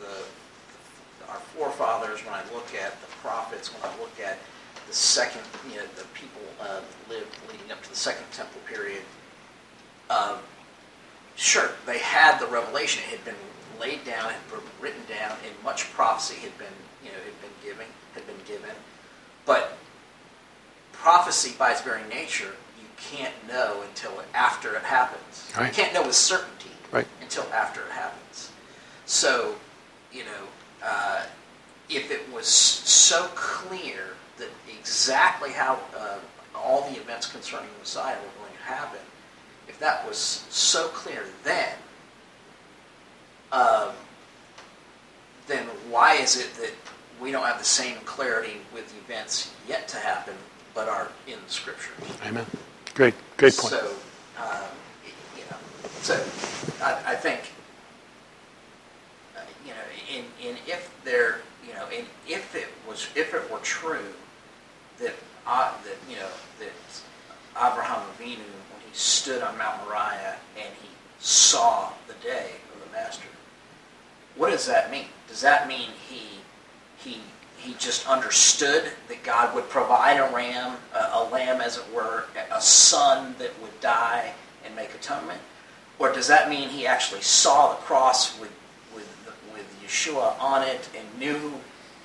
the 0.00 1.28
our 1.28 1.40
forefathers, 1.56 2.24
when 2.24 2.34
I 2.34 2.42
look 2.52 2.74
at 2.74 3.00
the 3.00 3.06
prophets, 3.22 3.72
when 3.72 3.82
I 3.82 3.98
look 3.98 4.18
at 4.20 4.38
the 4.86 4.94
second, 4.94 5.42
you 5.70 5.78
know, 5.78 5.86
the 5.96 6.04
people 6.14 6.42
uh, 6.60 6.80
lived 7.08 7.36
leading 7.50 7.70
up 7.72 7.82
to 7.82 7.90
the 7.90 7.96
second 7.96 8.26
temple 8.32 8.60
period. 8.66 9.02
Um, 10.10 10.36
sure, 11.36 11.70
they 11.86 11.98
had 11.98 12.38
the 12.38 12.46
revelation; 12.46 13.02
it 13.06 13.16
had 13.16 13.24
been 13.24 13.34
laid 13.80 14.04
down, 14.04 14.30
had 14.30 14.50
been 14.50 14.60
written 14.80 15.02
down, 15.08 15.36
and 15.44 15.64
much 15.64 15.92
prophecy 15.92 16.40
had 16.40 16.56
been, 16.58 16.76
you 17.02 17.10
know, 17.10 17.18
had 17.18 17.40
been 17.40 17.70
given, 17.70 17.86
had 18.14 18.26
been 18.26 18.44
given, 18.46 18.74
but 19.46 19.78
prophecy 20.92 21.54
by 21.58 21.72
its 21.72 21.80
very 21.82 22.06
nature 22.08 22.54
can't 23.10 23.34
know 23.48 23.82
until 23.88 24.12
after 24.34 24.74
it 24.74 24.82
happens. 24.82 25.52
Right. 25.56 25.68
You 25.68 25.82
can't 25.82 25.94
know 25.94 26.02
with 26.02 26.14
certainty 26.14 26.70
Right. 26.92 27.06
until 27.20 27.44
after 27.52 27.80
it 27.82 27.90
happens. 27.90 28.50
So, 29.06 29.56
you 30.12 30.24
know, 30.24 30.48
uh, 30.82 31.22
if 31.88 32.10
it 32.10 32.30
was 32.32 32.46
so 32.46 33.24
clear 33.34 34.14
that 34.38 34.48
exactly 34.78 35.50
how 35.50 35.78
uh, 35.96 36.18
all 36.54 36.88
the 36.90 36.96
events 36.98 37.30
concerning 37.30 37.68
the 37.74 37.80
Messiah 37.80 38.16
were 38.16 38.44
going 38.44 38.56
to 38.56 38.64
happen, 38.64 39.00
if 39.68 39.78
that 39.80 40.06
was 40.06 40.16
so 40.18 40.88
clear 40.88 41.24
then, 41.42 41.74
um, 43.52 43.90
then 45.46 45.66
why 45.90 46.14
is 46.14 46.36
it 46.38 46.54
that 46.54 46.72
we 47.20 47.30
don't 47.30 47.44
have 47.44 47.58
the 47.58 47.64
same 47.64 47.96
clarity 48.04 48.56
with 48.72 48.88
the 48.92 48.98
events 49.12 49.52
yet 49.68 49.86
to 49.88 49.96
happen, 49.98 50.34
but 50.74 50.88
are 50.88 51.08
in 51.26 51.38
the 51.44 51.52
Scriptures? 51.52 51.94
Amen. 52.26 52.46
Great, 52.94 53.14
great 53.36 53.56
point. 53.56 53.74
So, 53.74 53.90
um, 54.38 54.70
you 55.36 55.42
know, 55.50 55.56
so 56.02 56.14
I, 56.80 57.12
I 57.12 57.14
think, 57.16 57.50
uh, 59.36 59.40
you 59.66 59.72
know, 59.72 59.80
in, 60.08 60.24
in 60.48 60.56
if 60.64 60.94
there, 61.02 61.40
you 61.66 61.74
know, 61.74 61.88
in 61.88 62.06
if 62.28 62.54
it 62.54 62.68
was, 62.88 63.08
if 63.16 63.34
it 63.34 63.50
were 63.50 63.58
true 63.58 64.14
that, 65.00 65.12
uh, 65.44 65.72
that 65.82 65.96
you 66.08 66.16
know, 66.16 66.28
that 66.60 66.70
Abraham 67.56 68.00
Avinu, 68.16 68.38
when 68.38 68.80
he 68.86 68.92
stood 68.92 69.42
on 69.42 69.58
Mount 69.58 69.84
Moriah 69.84 70.36
and 70.56 70.72
he 70.80 70.88
saw 71.18 71.90
the 72.06 72.14
day 72.22 72.50
of 72.72 72.86
the 72.86 72.96
Master, 72.96 73.26
what 74.36 74.50
does 74.50 74.66
that 74.66 74.92
mean? 74.92 75.06
Does 75.28 75.40
that 75.40 75.66
mean 75.66 75.90
he 76.08 76.22
he 76.98 77.20
he 77.64 77.74
just 77.78 78.06
understood 78.06 78.84
that 79.08 79.22
God 79.24 79.54
would 79.54 79.68
provide 79.70 80.18
a 80.18 80.34
ram, 80.34 80.76
a, 80.94 80.98
a 81.14 81.28
lamb, 81.32 81.60
as 81.60 81.78
it 81.78 81.84
were, 81.94 82.24
a 82.52 82.60
son 82.60 83.34
that 83.38 83.58
would 83.62 83.80
die 83.80 84.32
and 84.64 84.76
make 84.76 84.94
atonement, 84.94 85.40
or 85.98 86.12
does 86.12 86.28
that 86.28 86.48
mean 86.50 86.68
he 86.68 86.86
actually 86.86 87.22
saw 87.22 87.70
the 87.70 87.76
cross 87.82 88.38
with 88.38 88.52
with 88.94 89.08
with 89.52 89.66
Yeshua 89.84 90.38
on 90.40 90.62
it 90.62 90.88
and 90.96 91.06
knew 91.18 91.54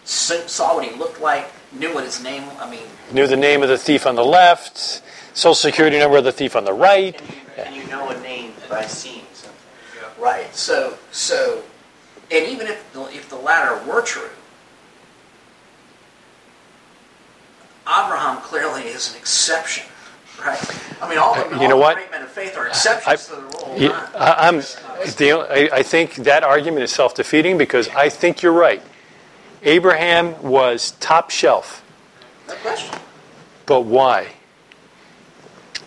saw 0.06 0.76
what 0.76 0.86
he 0.86 0.98
looked 0.98 1.20
like, 1.22 1.48
knew 1.72 1.94
what 1.94 2.04
his 2.04 2.24
name? 2.24 2.44
I 2.60 2.70
mean, 2.70 2.88
Knew 3.12 3.28
the 3.28 3.38
name 3.38 3.62
of 3.62 3.70
the 3.70 3.78
thief 3.78 4.08
on 4.08 4.16
the 4.16 4.26
left, 4.26 5.02
social 5.34 5.54
security 5.54 6.00
number 6.00 6.18
of 6.18 6.24
the 6.24 6.32
thief 6.32 6.56
on 6.56 6.64
the 6.64 6.74
right. 6.74 7.20
And 7.20 7.30
you, 7.30 7.36
and 7.64 7.76
you 7.76 7.88
know 7.90 8.10
a 8.10 8.20
name 8.22 8.54
by 8.70 8.86
seeing 8.86 9.26
something. 9.34 9.60
right? 10.20 10.54
So 10.56 10.98
so, 11.12 11.64
and 12.32 12.48
even 12.48 12.68
if 12.68 12.92
the, 12.94 13.04
if 13.16 13.30
the 13.30 13.36
latter 13.36 13.76
were 13.90 14.02
true, 14.02 14.30
Abraham 17.90 18.38
clearly 18.42 18.84
is 18.84 19.12
an 19.12 19.18
exception, 19.18 19.86
right? 20.40 20.60
I 21.02 21.10
mean, 21.10 21.18
all 21.18 21.34
the, 21.36 21.42
You 21.56 21.56
all 21.56 21.62
know 21.64 21.70
the 21.70 21.78
what? 21.78 21.96
great 21.96 22.12
men 22.12 22.22
of 22.22 22.30
faith 22.30 22.56
are 22.58 22.68
exceptions 22.68 23.28
to 23.28 23.36
the 23.36 23.42
rule. 23.42 23.94
I- 24.16 24.48
I'm, 24.48 24.58
the, 25.18 25.48
I 25.50 25.78
I 25.80 25.84
think 25.84 26.16
that 26.16 26.44
argument 26.44 26.84
is 26.84 26.92
self-defeating 26.92 27.58
because 27.58 27.88
I 27.90 28.10
think 28.10 28.42
you're 28.44 28.54
right. 28.54 28.82
Abraham 29.64 30.42
was 30.44 30.92
top 31.00 31.32
shelf, 31.32 31.84
no 32.48 32.56
question. 32.56 32.98
but 33.66 33.82
why? 33.82 34.34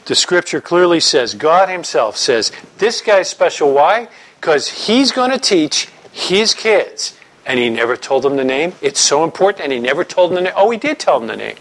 The 0.07 0.15
scripture 0.17 0.61
clearly 0.61 0.99
says, 1.01 1.35
God 1.35 1.69
himself 1.69 2.17
says, 2.17 2.51
this 2.79 3.01
guy's 3.01 3.31
special. 3.31 3.73
Why? 3.73 4.09
Because 4.41 4.69
he's 4.87 5.13
going 5.13 5.31
to 5.31 5.39
teach 5.39 5.89
his 6.11 6.53
kids. 6.55 7.17
And 7.47 7.59
he 7.59 7.71
never 7.71 7.97
told 7.97 8.23
them 8.25 8.37
the 8.37 8.45
name. 8.45 8.73
It's 8.83 9.01
so 9.01 9.25
important, 9.25 9.65
and 9.65 9.73
he 9.73 9.79
never 9.81 10.05
told 10.05 10.31
them 10.31 10.37
the 10.37 10.43
name. 10.43 10.53
Oh, 10.57 10.71
he 10.71 10.79
did 10.79 10.99
tell 10.99 11.19
them 11.19 11.29
the 11.29 11.37
name. 11.37 11.57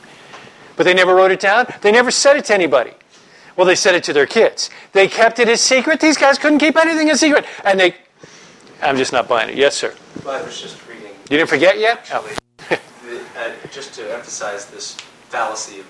But 0.81 0.85
they 0.85 0.95
never 0.95 1.13
wrote 1.13 1.29
it 1.29 1.39
down. 1.39 1.67
They 1.81 1.91
never 1.91 2.09
said 2.09 2.37
it 2.37 2.45
to 2.45 2.55
anybody. 2.55 2.93
Well, 3.55 3.67
they 3.67 3.75
said 3.75 3.93
it 3.93 4.03
to 4.05 4.13
their 4.13 4.25
kids. 4.25 4.71
They 4.93 5.07
kept 5.07 5.37
it 5.37 5.47
a 5.47 5.55
secret. 5.55 5.99
These 5.99 6.17
guys 6.17 6.39
couldn't 6.39 6.57
keep 6.57 6.75
anything 6.75 7.11
a 7.11 7.15
secret. 7.15 7.45
And 7.63 7.79
they, 7.79 7.93
I'm 8.81 8.97
just 8.97 9.13
not 9.13 9.27
buying 9.27 9.51
it. 9.51 9.57
Yes, 9.57 9.77
sir. 9.77 9.93
Well, 10.25 10.41
I 10.41 10.43
was 10.43 10.59
just 10.59 10.83
reading 10.87 11.11
You 11.29 11.37
didn't 11.37 11.49
forget 11.49 11.77
yet? 11.77 12.09
Oh. 12.11 12.27
the, 12.67 12.77
uh, 13.37 13.51
just 13.71 13.93
to 13.93 14.11
emphasize 14.11 14.71
this 14.71 14.95
fallacy 15.29 15.83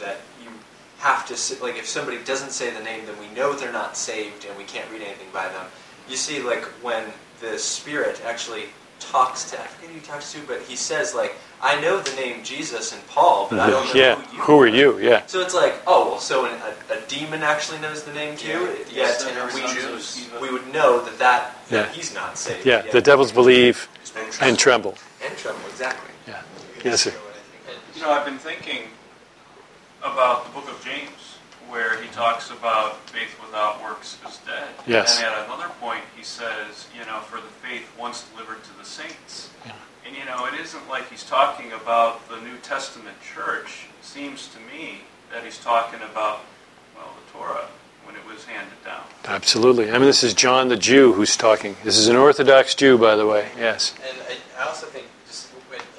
that 0.00 0.16
you 0.42 0.50
have 0.98 1.24
to 1.26 1.62
like 1.62 1.76
if 1.76 1.86
somebody 1.86 2.18
doesn't 2.24 2.50
say 2.50 2.74
the 2.74 2.82
name, 2.82 3.06
then 3.06 3.16
we 3.20 3.32
know 3.36 3.52
they're 3.52 3.70
not 3.70 3.96
saved 3.96 4.44
and 4.44 4.58
we 4.58 4.64
can't 4.64 4.90
read 4.90 5.02
anything 5.02 5.28
by 5.32 5.46
them. 5.50 5.66
You 6.08 6.16
see, 6.16 6.42
like 6.42 6.64
when 6.82 7.04
the 7.40 7.56
Spirit 7.60 8.20
actually 8.26 8.64
talks 9.10 9.50
to, 9.50 9.60
I 9.60 9.64
forget 9.66 9.90
who 9.90 9.98
he 9.98 10.04
talks 10.04 10.32
to, 10.32 10.40
but 10.46 10.60
he 10.62 10.76
says 10.76 11.14
like, 11.14 11.34
I 11.60 11.80
know 11.80 12.00
the 12.00 12.14
name 12.16 12.42
Jesus 12.42 12.92
and 12.92 13.06
Paul, 13.08 13.46
but 13.48 13.60
I 13.60 13.70
don't 13.70 13.84
mm-hmm. 13.86 13.98
know 13.98 14.04
Yeah. 14.04 14.14
who 14.16 14.36
you 14.36 14.42
Who 14.42 14.60
are 14.60 14.66
you? 14.66 14.98
Yeah. 14.98 15.26
So 15.26 15.40
it's 15.40 15.54
like, 15.54 15.74
oh, 15.86 16.10
well, 16.10 16.20
so 16.20 16.44
an, 16.46 16.52
a, 16.90 16.94
a 16.94 17.00
demon 17.06 17.42
actually 17.42 17.78
knows 17.80 18.02
the 18.02 18.12
name 18.12 18.36
too. 18.36 18.74
Yeah. 18.90 19.06
Yet 19.06 19.24
Yeah. 19.26 19.54
we, 19.54 19.60
Jews. 19.72 20.28
we 20.40 20.50
would 20.50 20.72
know 20.72 21.04
that 21.04 21.18
that, 21.18 21.56
that 21.68 21.88
Yeah. 21.88 21.92
he's 21.92 22.12
not 22.14 22.36
saved. 22.36 22.66
Yeah. 22.66 22.82
Yet- 22.84 22.92
The 22.92 23.00
devils 23.00 23.32
believe 23.32 23.88
and 24.40 24.58
tremble. 24.58 24.96
and 25.24 25.36
tremble 25.38 25.68
exactly. 25.70 26.10
Yeah. 26.26 26.42
Yes, 26.84 27.02
sir. 27.02 27.14
You 27.94 28.02
know, 28.02 28.10
I've 28.10 28.24
been 28.24 28.38
thinking 28.38 28.88
about 30.02 30.44
the 30.46 30.50
book 30.50 30.68
of 30.68 30.84
James, 30.84 31.10
where 31.72 31.98
he 32.02 32.08
talks 32.10 32.50
about 32.50 32.96
faith 33.08 33.34
without 33.40 33.82
works 33.82 34.18
is 34.28 34.36
dead. 34.46 34.68
Yes. 34.86 35.16
And 35.16 35.26
at 35.26 35.46
another 35.46 35.70
point, 35.80 36.02
he 36.14 36.22
says, 36.22 36.86
you 36.94 37.04
know, 37.06 37.20
for 37.20 37.36
the 37.36 37.52
faith 37.66 37.90
once 37.98 38.28
delivered 38.28 38.62
to 38.64 38.78
the 38.78 38.84
saints. 38.84 39.48
Yeah. 39.64 39.72
And, 40.06 40.14
you 40.14 40.26
know, 40.26 40.44
it 40.44 40.60
isn't 40.60 40.86
like 40.90 41.08
he's 41.08 41.24
talking 41.24 41.72
about 41.72 42.28
the 42.28 42.36
New 42.42 42.58
Testament 42.58 43.16
church. 43.22 43.86
It 43.98 44.04
seems 44.04 44.48
to 44.48 44.58
me 44.60 44.98
that 45.32 45.44
he's 45.44 45.58
talking 45.58 46.00
about, 46.02 46.40
well, 46.94 47.08
the 47.24 47.32
Torah 47.32 47.68
when 48.04 48.16
it 48.16 48.26
was 48.26 48.44
handed 48.44 48.84
down. 48.84 49.04
Absolutely. 49.24 49.90
I 49.90 49.94
mean, 49.94 50.02
this 50.02 50.22
is 50.22 50.34
John 50.34 50.68
the 50.68 50.76
Jew 50.76 51.14
who's 51.14 51.38
talking. 51.38 51.76
This 51.84 51.96
is 51.96 52.08
an 52.08 52.16
Orthodox 52.16 52.74
Jew, 52.74 52.98
by 52.98 53.16
the 53.16 53.26
way. 53.26 53.48
Yes. 53.56 53.94
And 54.06 54.20
I, 54.28 54.62
I 54.62 54.68
also 54.68 54.88
think, 54.88 55.06
just 55.26 55.48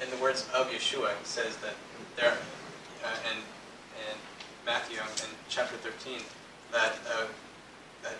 in 0.00 0.08
the 0.10 0.22
words 0.22 0.48
of 0.54 0.70
Yeshua, 0.70 1.10
he 1.18 1.24
says 1.24 1.56
that 1.56 1.74
there, 2.14 2.36
uh, 3.04 3.08
in, 3.32 3.38
in 3.38 4.16
Matthew 4.64 4.98
in 4.98 5.34
chapter 5.54 5.76
13, 5.76 6.18
that, 6.74 6.92
uh, 7.10 7.24
that 8.02 8.16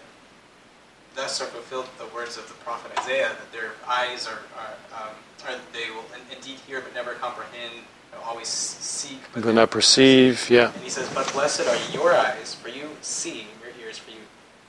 thus 1.14 1.42
are 1.42 1.46
fulfilled 1.46 1.88
the 1.98 2.06
words 2.14 2.38
of 2.38 2.48
the 2.48 2.54
prophet 2.64 2.90
Isaiah, 2.98 3.28
that 3.28 3.52
their 3.52 3.72
eyes 3.86 4.26
are, 4.26 4.40
are, 4.56 5.02
um, 5.02 5.14
are 5.46 5.58
they 5.74 5.90
will 5.94 6.04
indeed 6.34 6.58
hear 6.66 6.80
but 6.80 6.94
never 6.94 7.12
comprehend, 7.14 7.84
always 8.24 8.48
seek 8.48 9.20
but 9.34 9.42
But 9.42 9.54
not 9.54 9.70
perceive. 9.70 10.48
Yeah. 10.48 10.72
and 10.72 10.82
he 10.82 10.88
says, 10.88 11.12
But 11.12 11.30
blessed 11.32 11.66
are 11.68 11.92
your 11.92 12.14
eyes, 12.14 12.54
for 12.54 12.68
you 12.68 12.88
see, 13.02 13.46
your 13.62 13.72
ears, 13.84 13.98
for 13.98 14.10
you, 14.12 14.20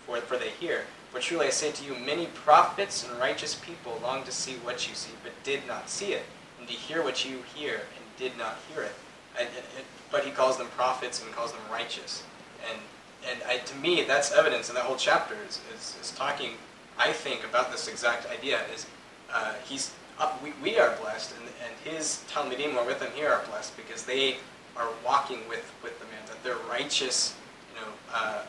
for, 0.05 0.17
for 0.17 0.37
they 0.37 0.49
hear. 0.49 0.81
For 1.11 1.19
truly 1.21 1.47
I 1.47 1.49
say 1.51 1.71
to 1.71 1.83
you, 1.85 1.95
many 1.95 2.25
prophets 2.27 3.07
and 3.07 3.17
righteous 3.19 3.55
people 3.55 3.99
long 4.03 4.23
to 4.25 4.31
see 4.31 4.53
what 4.55 4.89
you 4.89 4.95
see, 4.95 5.13
but 5.23 5.31
did 5.43 5.65
not 5.67 5.89
see 5.89 6.13
it, 6.13 6.23
and 6.59 6.67
to 6.67 6.73
hear 6.73 7.01
what 7.03 7.23
you 7.23 7.43
hear, 7.53 7.75
and 7.75 8.03
did 8.17 8.37
not 8.37 8.57
hear 8.73 8.83
it. 8.83 8.93
And, 9.39 9.47
and, 9.47 9.65
and- 9.77 9.85
but 10.11 10.23
he 10.23 10.31
calls 10.31 10.57
them 10.57 10.67
prophets 10.77 11.21
and 11.21 11.31
calls 11.33 11.51
them 11.51 11.61
righteous. 11.71 12.23
And, 12.69 12.79
and 13.29 13.39
I, 13.47 13.57
to 13.57 13.75
me, 13.77 14.03
that's 14.03 14.31
evidence 14.31 14.69
in 14.69 14.75
that 14.75 14.83
whole 14.85 14.95
chapter 14.95 15.35
is, 15.47 15.59
is, 15.75 15.95
is 16.01 16.11
talking, 16.15 16.51
I 16.97 17.11
think, 17.11 17.43
about 17.43 17.71
this 17.71 17.87
exact 17.87 18.29
idea. 18.29 18.59
Is 18.73 18.85
uh, 19.33 19.53
he's 19.63 19.91
up, 20.19 20.41
we, 20.43 20.53
we 20.61 20.77
are 20.77 20.95
blessed, 21.01 21.33
and, 21.39 21.49
and 21.65 21.95
his 21.97 22.23
talmidim 22.31 22.71
who 22.71 22.77
are 22.79 22.85
with 22.85 23.01
him 23.01 23.11
here 23.15 23.29
are 23.29 23.43
blessed 23.49 23.75
because 23.77 24.03
they 24.03 24.37
are 24.77 24.87
walking 25.05 25.39
with, 25.49 25.71
with 25.83 25.97
the 25.99 26.05
man, 26.05 26.21
that 26.27 26.41
they're 26.43 26.57
righteous, 26.69 27.35
you 27.73 27.81
know, 27.81 27.87
uh, 28.13 28.41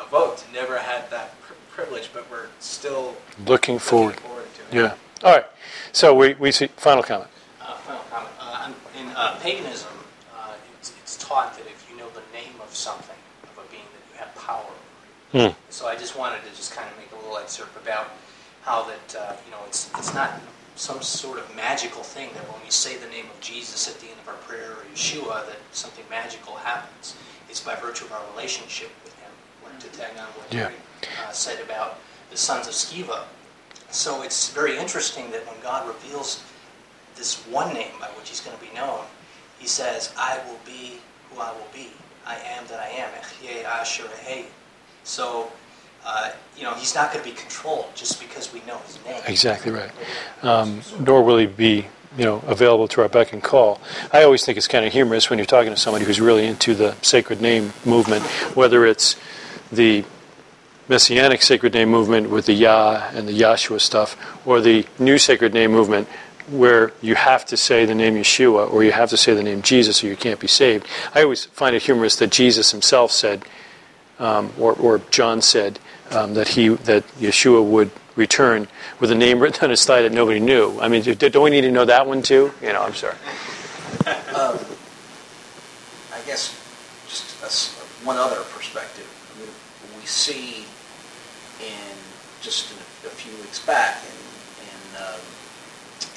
a 0.00 0.04
vote, 0.06 0.44
never 0.52 0.78
had 0.78 1.10
that 1.10 1.40
pri- 1.42 1.56
privilege, 1.70 2.10
but 2.14 2.30
we're 2.30 2.46
still 2.60 3.14
Looking 3.46 3.78
forward. 3.78 4.14
looking 4.16 4.22
forward 4.28 4.46
to 4.70 4.76
it. 4.78 4.82
Yeah. 4.82 4.94
All 5.24 5.32
right. 5.36 5.46
So 5.92 6.14
we, 6.14 6.34
we 6.34 6.52
see, 6.52 6.66
final 6.76 7.02
comment. 7.02 7.30
Uh, 7.60 7.74
final 7.76 8.02
comment. 8.10 8.32
Uh, 8.40 8.72
in 8.98 9.08
uh, 9.08 9.38
paganism, 9.40 9.92
uh, 10.36 10.52
it's, 10.78 10.92
it's 11.02 11.16
taught 11.16 11.56
that 11.56 11.66
if 11.66 11.86
you 11.90 11.96
know 11.96 12.08
the 12.10 12.22
name 12.32 12.54
of 12.62 12.74
something, 12.74 13.16
of 13.16 13.31
a 13.66 13.70
being, 13.70 13.84
that 13.92 14.04
you 14.12 14.18
have 14.18 14.34
power 14.34 14.64
over. 14.64 15.48
Hmm. 15.48 15.54
So 15.70 15.86
I 15.86 15.96
just 15.96 16.16
wanted 16.16 16.42
to 16.44 16.50
just 16.50 16.74
kind 16.74 16.88
of 16.90 16.96
make 16.98 17.10
a 17.12 17.16
little 17.16 17.38
excerpt 17.38 17.76
about 17.76 18.08
how 18.62 18.84
that, 18.84 19.16
uh, 19.18 19.36
you 19.44 19.50
know, 19.50 19.58
it's, 19.66 19.90
it's 19.98 20.14
not 20.14 20.40
some 20.76 21.02
sort 21.02 21.38
of 21.38 21.54
magical 21.56 22.02
thing 22.02 22.30
that 22.34 22.42
when 22.50 22.62
we 22.64 22.70
say 22.70 22.96
the 22.96 23.08
name 23.08 23.26
of 23.26 23.40
Jesus 23.40 23.88
at 23.88 23.98
the 24.00 24.08
end 24.08 24.18
of 24.20 24.28
our 24.28 24.40
prayer 24.46 24.72
or 24.72 24.84
Yeshua, 24.94 25.46
that 25.46 25.58
something 25.72 26.04
magical 26.10 26.54
happens. 26.56 27.14
It's 27.48 27.60
by 27.60 27.74
virtue 27.76 28.04
of 28.06 28.12
our 28.12 28.22
relationship 28.34 28.90
with 29.04 29.14
Him. 29.18 29.30
Like 29.64 29.78
to 29.80 29.88
tag 29.88 30.12
on 30.18 30.24
what 30.38 30.52
Yeah. 30.52 30.70
Terry 30.70 30.74
uh, 31.26 31.32
said 31.32 31.60
about 31.62 31.98
the 32.30 32.36
sons 32.36 32.66
of 32.66 32.72
Sceva. 32.74 33.24
So 33.90 34.22
it's 34.22 34.48
very 34.50 34.78
interesting 34.78 35.30
that 35.32 35.46
when 35.46 35.60
God 35.62 35.86
reveals 35.86 36.42
this 37.14 37.46
one 37.46 37.74
name 37.74 37.92
by 38.00 38.06
which 38.08 38.30
He's 38.30 38.40
going 38.40 38.56
to 38.56 38.62
be 38.64 38.72
known, 38.74 39.04
He 39.58 39.66
says, 39.66 40.12
I 40.16 40.40
will 40.48 40.60
be 40.64 40.98
who 41.30 41.40
I 41.40 41.52
will 41.52 41.68
be. 41.74 41.90
I 42.26 42.36
am 42.36 42.66
that 42.68 42.80
I 42.80 42.88
am. 42.88 43.02
So, 45.04 45.50
uh, 46.06 46.30
you 46.56 46.64
know, 46.64 46.74
He's 46.74 46.94
not 46.94 47.12
going 47.12 47.24
to 47.24 47.30
be 47.30 47.36
controlled 47.36 47.94
just 47.94 48.20
because 48.20 48.52
we 48.52 48.60
know 48.66 48.78
His 48.78 48.98
name. 49.04 49.22
Exactly 49.26 49.70
right. 49.70 49.90
Um, 50.42 50.80
nor 51.00 51.22
will 51.22 51.38
he 51.38 51.46
be, 51.46 51.86
you 52.16 52.24
know, 52.24 52.42
available 52.46 52.88
to 52.88 53.02
our 53.02 53.08
beck 53.08 53.32
and 53.32 53.42
call. 53.42 53.80
I 54.12 54.22
always 54.22 54.44
think 54.44 54.58
it's 54.58 54.68
kind 54.68 54.84
of 54.84 54.92
humorous 54.92 55.28
when 55.28 55.38
you're 55.38 55.46
talking 55.46 55.70
to 55.70 55.78
somebody 55.78 56.04
who's 56.04 56.20
really 56.20 56.46
into 56.46 56.74
the 56.74 56.94
sacred 57.02 57.40
name 57.40 57.72
movement, 57.84 58.24
whether 58.56 58.86
it's 58.86 59.16
the 59.70 60.04
Messianic 60.88 61.42
sacred 61.42 61.74
name 61.74 61.90
movement 61.90 62.30
with 62.30 62.46
the 62.46 62.54
Yah 62.54 63.10
and 63.14 63.28
the 63.28 63.38
Yahshua 63.38 63.80
stuff, 63.80 64.16
or 64.46 64.60
the 64.60 64.86
new 64.98 65.18
sacred 65.18 65.54
name 65.54 65.72
movement 65.72 66.08
where 66.48 66.92
you 67.00 67.14
have 67.14 67.44
to 67.46 67.56
say 67.56 67.84
the 67.84 67.94
name 67.94 68.14
Yeshua 68.14 68.70
or 68.70 68.84
you 68.84 68.92
have 68.92 69.10
to 69.10 69.16
say 69.16 69.34
the 69.34 69.42
name 69.42 69.62
Jesus 69.62 70.02
or 70.02 70.08
you 70.08 70.16
can't 70.16 70.40
be 70.40 70.48
saved. 70.48 70.86
I 71.14 71.22
always 71.22 71.44
find 71.46 71.74
it 71.76 71.82
humorous 71.82 72.16
that 72.16 72.30
Jesus 72.30 72.70
himself 72.72 73.12
said, 73.12 73.44
um, 74.18 74.52
or, 74.58 74.72
or 74.74 74.98
John 75.10 75.40
said, 75.40 75.78
um, 76.10 76.34
that 76.34 76.48
he 76.48 76.68
that 76.68 77.06
Yeshua 77.18 77.64
would 77.64 77.90
return 78.16 78.68
with 79.00 79.10
a 79.10 79.14
name 79.14 79.40
written 79.40 79.64
on 79.64 79.70
his 79.70 79.84
thigh 79.84 80.02
that 80.02 80.12
nobody 80.12 80.40
knew. 80.40 80.78
I 80.80 80.88
mean, 80.88 81.02
do- 81.02 81.14
don't 81.14 81.44
we 81.44 81.50
need 81.50 81.62
to 81.62 81.70
know 81.70 81.84
that 81.84 82.06
one 82.06 82.22
too? 82.22 82.52
You 82.60 82.72
know, 82.72 82.82
I'm 82.82 82.94
sorry. 82.94 83.16
Um, 84.34 84.58
I 86.12 86.20
guess 86.26 86.54
just 87.08 87.42
a 87.42 88.06
one 88.06 88.16
other 88.16 88.42
perspective. 88.52 89.06
I 89.34 89.40
mean, 89.40 89.50
we 89.98 90.06
see 90.06 90.64
in 91.60 91.96
just 92.40 92.72
in 92.72 92.78
a, 92.78 93.12
a 93.12 93.14
few 93.14 93.32
weeks 93.42 93.64
back 93.64 94.02
in 94.02 94.66
in, 94.66 95.02
um, 95.02 95.20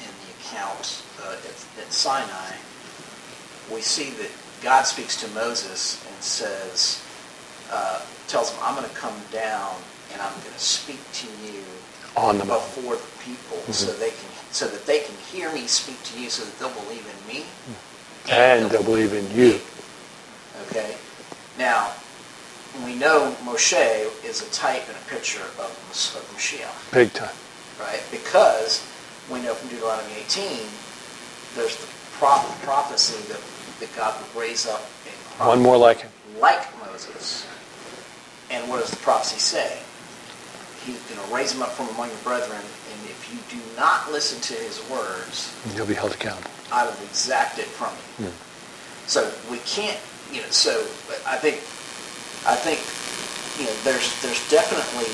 in 0.00 0.10
the 0.26 0.30
account 0.46 1.02
uh, 1.22 1.32
at, 1.32 1.66
at 1.82 1.92
Sinai, 1.92 2.54
we 3.72 3.80
see 3.80 4.10
that 4.10 4.30
God 4.62 4.82
speaks 4.84 5.16
to 5.20 5.28
Moses 5.34 6.04
and 6.06 6.22
says, 6.22 7.02
uh, 7.72 8.00
tells 8.28 8.50
him, 8.50 8.58
"I'm 8.62 8.74
going 8.76 8.88
to 8.88 8.94
come 8.96 9.14
down 9.32 9.74
and 10.12 10.22
I'm 10.22 10.32
going 10.40 10.54
to 10.54 10.58
speak 10.58 11.00
to 11.14 11.26
you 11.44 11.62
On 12.16 12.38
the 12.38 12.44
mountain. 12.44 12.82
before 12.82 12.96
the 12.96 13.24
people, 13.24 13.58
so 13.72 13.92
they 13.92 14.10
can 14.10 14.30
so 14.52 14.66
that 14.68 14.86
they 14.86 15.00
can 15.00 15.14
hear 15.32 15.52
me 15.52 15.66
speak 15.66 16.02
to 16.04 16.20
you, 16.20 16.30
so 16.30 16.44
that 16.44 16.58
they'll 16.58 16.82
believe 16.84 17.04
in 17.06 17.28
me." 17.34 17.44
And 18.30 18.70
they'll 18.70 18.82
believe 18.82 19.12
in 19.12 19.30
you. 19.36 19.60
Okay? 20.68 20.96
Now, 21.58 21.92
we 22.84 22.94
know 22.94 23.34
Moshe 23.44 24.24
is 24.24 24.42
a 24.42 24.50
type 24.50 24.82
and 24.88 24.96
a 24.96 25.10
picture 25.10 25.42
of, 25.42 25.60
of 25.60 26.34
Mashiach, 26.34 26.92
Big 26.92 27.12
time. 27.12 27.30
right? 27.80 28.02
Because 28.10 28.82
we 29.30 29.40
know 29.42 29.54
from 29.54 29.68
Deuteronomy 29.70 30.12
18, 30.26 30.66
there's 31.56 31.76
the 31.76 31.86
pro- 32.18 32.44
prophecy 32.62 33.20
that, 33.32 33.40
that 33.80 33.94
God 33.96 34.14
would 34.20 34.40
raise 34.42 34.66
up 34.66 34.82
a 35.40 35.46
One 35.48 35.60
more 35.62 35.76
like 35.76 36.00
him. 36.00 36.10
like 36.40 36.62
Moses. 36.86 37.46
And 38.50 38.68
what 38.70 38.80
does 38.80 38.90
the 38.90 38.96
prophecy 38.98 39.38
say? 39.40 39.78
He's 40.84 41.00
going 41.10 41.20
to 41.26 41.34
raise 41.34 41.52
him 41.52 41.62
up 41.62 41.70
from 41.72 41.88
among 41.90 42.08
your 42.08 42.18
brethren, 42.22 42.60
and 42.62 42.98
if 43.10 43.26
you 43.32 43.38
do 43.50 43.60
not 43.76 44.12
listen 44.12 44.40
to 44.42 44.54
his 44.62 44.78
words, 44.88 45.50
You'll 45.74 45.86
be 45.86 45.94
held 45.94 46.12
accountable. 46.12 46.50
I 46.70 46.84
will 46.84 46.92
exact 47.02 47.58
it 47.58 47.66
from 47.66 47.90
you. 48.22 48.30
Hmm. 48.30 48.36
So 49.08 49.32
we 49.50 49.58
can't, 49.66 49.98
you 50.32 50.42
know. 50.42 50.50
So 50.50 50.78
I 51.26 51.36
think, 51.38 51.58
I 52.46 52.54
think, 52.54 52.78
you 53.58 53.66
know, 53.66 53.74
there's 53.82 54.14
there's 54.22 54.42
definitely 54.50 55.10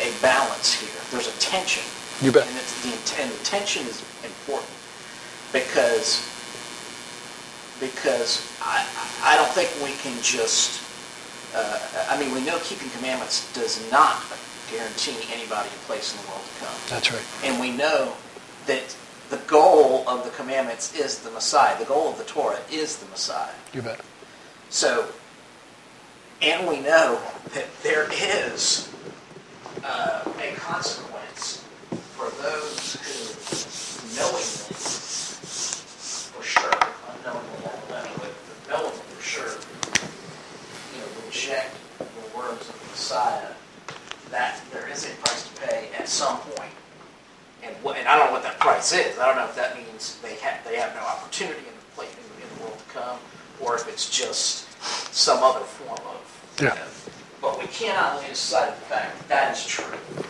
a 0.00 0.12
balance 0.22 0.72
here. 0.72 0.92
There's 1.10 1.28
a 1.28 1.36
tension, 1.40 1.84
You 2.22 2.32
bet. 2.32 2.46
and 2.46 2.56
it's 2.56 2.82
the 2.82 3.22
and 3.22 3.30
the 3.30 3.44
tension 3.44 3.86
is 3.86 4.00
important 4.22 4.70
because 5.52 6.22
because 7.80 8.42
I 8.62 8.86
I 9.22 9.36
don't 9.36 9.50
think 9.50 9.70
we 9.82 9.96
can 9.98 10.20
just. 10.22 10.82
Uh, 11.54 11.78
I 12.10 12.18
mean, 12.18 12.34
we 12.34 12.44
know 12.44 12.58
keeping 12.64 12.90
commandments 12.90 13.52
does 13.54 13.78
not 13.90 14.20
guarantee 14.72 15.16
anybody 15.32 15.68
a 15.68 15.86
place 15.86 16.12
in 16.12 16.20
the 16.22 16.28
world 16.28 16.42
to 16.42 16.64
come. 16.64 16.74
That's 16.88 17.12
right. 17.12 17.22
And 17.44 17.60
we 17.60 17.70
know 17.70 18.14
that 18.66 18.96
the 19.30 19.36
goal 19.46 20.02
of 20.08 20.24
the 20.24 20.30
commandments 20.30 20.98
is 20.98 21.20
the 21.20 21.30
Messiah. 21.30 21.78
The 21.78 21.84
goal 21.84 22.10
of 22.10 22.18
the 22.18 22.24
Torah 22.24 22.58
is 22.72 22.96
the 22.96 23.06
Messiah. 23.08 23.54
You 23.72 23.82
bet. 23.82 24.00
So, 24.68 25.06
and 26.42 26.66
we 26.66 26.80
know 26.80 27.20
that 27.52 27.66
there 27.84 28.08
is 28.12 28.90
uh, 29.84 30.24
a 30.40 30.54
consequence 30.56 31.13
those 32.44 32.96
who 33.00 34.20
knowingly, 34.20 34.44
for 36.28 36.42
sure, 36.42 36.70
unknowingly, 37.16 37.56
I 37.64 37.72
don't 37.72 37.88
know, 37.88 38.04
but 38.20 38.32
knowingly 38.68 38.98
for 39.16 39.22
sure, 39.22 39.56
you 40.92 41.00
know, 41.00 41.08
reject 41.26 41.74
the 41.98 42.36
words 42.36 42.68
of 42.68 42.78
the 42.80 42.86
Messiah, 42.90 43.48
that 44.30 44.60
there 44.72 44.86
is 44.90 45.06
a 45.06 45.14
price 45.24 45.48
to 45.48 45.60
pay 45.62 45.88
at 45.98 46.06
some 46.08 46.36
point. 46.38 46.70
And, 47.62 47.74
what, 47.82 47.96
and 47.96 48.06
I 48.06 48.18
don't 48.18 48.26
know 48.26 48.32
what 48.32 48.42
that 48.42 48.60
price 48.60 48.92
is. 48.92 49.18
I 49.18 49.24
don't 49.26 49.36
know 49.36 49.46
if 49.46 49.56
that 49.56 49.74
means 49.78 50.18
they 50.22 50.34
have 50.36 50.62
they 50.68 50.76
have 50.76 50.94
no 50.94 51.00
opportunity 51.00 51.60
in 51.60 51.64
the 51.72 51.94
play, 51.96 52.06
in, 52.08 52.42
in 52.44 52.56
the 52.56 52.62
world 52.64 52.78
to 52.78 52.84
come, 52.92 53.18
or 53.58 53.74
if 53.76 53.88
it's 53.88 54.10
just 54.10 54.68
some 55.14 55.42
other 55.42 55.60
form 55.64 55.98
of. 56.08 56.20
you 56.60 56.66
Yeah. 56.66 56.74
know. 56.74 56.86
But 57.40 57.58
we 57.58 57.66
cannot 57.68 58.22
lose 58.26 58.38
sight 58.38 58.68
of 58.68 58.74
the 58.80 58.86
fact 58.86 59.16
that 59.18 59.28
that 59.28 59.56
is 59.56 59.66
true. 59.66 59.84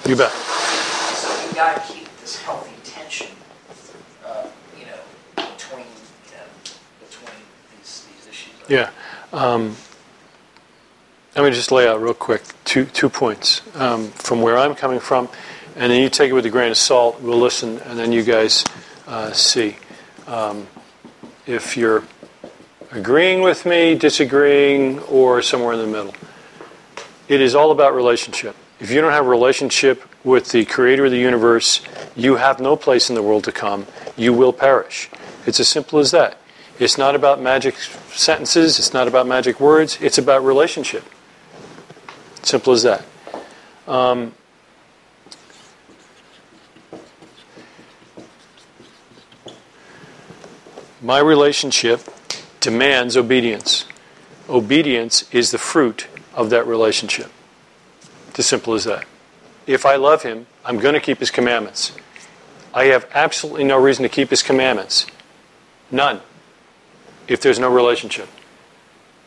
You 0.07 0.15
bet. 0.17 0.31
So 0.33 1.29
we've 1.47 1.55
got 1.55 1.75
to 1.77 1.93
keep 1.93 2.04
this 2.25 2.41
healthy 2.41 2.73
tension, 2.85 3.27
uh, 4.25 4.47
you 4.81 4.87
know, 4.87 4.99
between 5.37 5.85
between 6.99 7.37
these 7.77 8.07
these 8.07 8.27
issues. 8.27 8.55
Yeah. 8.67 8.89
Um, 9.31 9.77
let 11.37 11.45
me 11.45 11.51
just 11.51 11.71
lay 11.71 11.87
out 11.87 12.01
real 12.01 12.15
quick 12.15 12.43
two, 12.65 12.87
two 12.87 13.11
points 13.11 13.61
um, 13.75 14.09
from 14.13 14.41
where 14.41 14.57
I'm 14.57 14.75
coming 14.75 15.01
from, 15.01 15.29
and 15.77 15.93
then 15.93 16.01
you 16.01 16.09
take 16.09 16.31
it 16.31 16.33
with 16.33 16.47
a 16.47 16.51
grain 16.51 16.71
of 16.71 16.79
salt. 16.79 17.21
We'll 17.21 17.39
listen, 17.39 17.77
and 17.81 17.99
then 17.99 18.11
you 18.11 18.23
guys 18.23 18.65
uh, 19.07 19.33
see 19.33 19.77
um, 20.27 20.67
if 21.47 21.77
you're 21.77 22.05
agreeing 22.91 23.43
with 23.43 23.67
me, 23.67 23.97
disagreeing, 23.97 24.99
or 25.01 25.43
somewhere 25.43 25.75
in 25.75 25.81
the 25.81 25.87
middle. 25.87 26.15
It 27.29 27.43
is 27.43 27.55
all 27.55 27.71
about 27.71 27.95
relationship. 27.95 28.57
If 28.81 28.91
you 28.91 29.03
don't 29.03 29.13
have 29.13 29.27
a 29.27 29.29
relationship 29.29 30.03
with 30.25 30.53
the 30.53 30.65
creator 30.65 31.05
of 31.05 31.11
the 31.11 31.19
universe, 31.19 31.83
you 32.17 32.37
have 32.37 32.61
no 32.61 32.77
place 32.77 33.09
in 33.09 33.15
the 33.15 33.23
world 33.23 33.45
to 33.45 33.53
come. 33.53 33.87
You 34.17 34.33
will 34.33 34.53
perish. 34.53 35.11
It's 35.47 35.61
as 35.61 35.69
simple 35.69 35.99
as 35.99 36.11
that. 36.13 36.39
It's 36.79 36.99
not 36.99 37.15
about 37.15 37.41
magic 37.41 37.77
sentences, 38.13 38.79
it's 38.79 38.93
not 38.93 39.07
about 39.07 39.27
magic 39.27 39.61
words, 39.61 39.99
it's 40.01 40.19
about 40.19 40.45
relationship. 40.45 41.05
Simple 42.43 42.73
as 42.73 42.83
that. 42.83 43.05
Um, 43.87 44.35
my 51.01 51.19
relationship 51.19 52.01
demands 52.61 53.17
obedience. 53.17 53.87
Obedience 54.49 55.33
is 55.33 55.53
the 55.53 55.59
fruit 55.59 56.09
of 56.35 56.51
that 56.51 56.67
relationship. 56.67 57.31
It's 58.29 58.41
as 58.41 58.47
simple 58.47 58.75
as 58.75 58.85
that. 58.85 59.07
If 59.67 59.87
I 59.87 59.97
love 59.97 60.23
him, 60.23 60.47
I'm 60.65 60.79
going 60.79 60.95
to 60.95 61.01
keep 61.01 61.19
his 61.19 61.31
commandments. 61.31 61.93
I 62.73 62.87
have 62.87 63.09
absolutely 63.15 63.65
no 63.65 63.81
reason 63.81 64.03
to 64.03 64.09
keep 64.09 64.31
his 64.31 64.43
commandments. 64.43 65.07
None. 65.91 66.21
If 67.29 67.41
there's 67.41 67.59
no 67.59 67.73
relationship. 67.73 68.29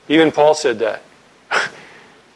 Even 0.08 0.32
Paul 0.32 0.54
said 0.54 0.80
that. 0.80 1.02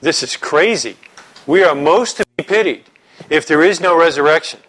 this 0.01 0.23
is 0.23 0.37
crazy. 0.37 0.97
We 1.45 1.63
are 1.63 1.75
most 1.75 2.17
to 2.17 2.25
be 2.37 2.43
pitied 2.43 2.85
if 3.29 3.45
there 3.45 3.61
is 3.61 3.79
no 3.79 3.97
resurrection. 3.97 4.59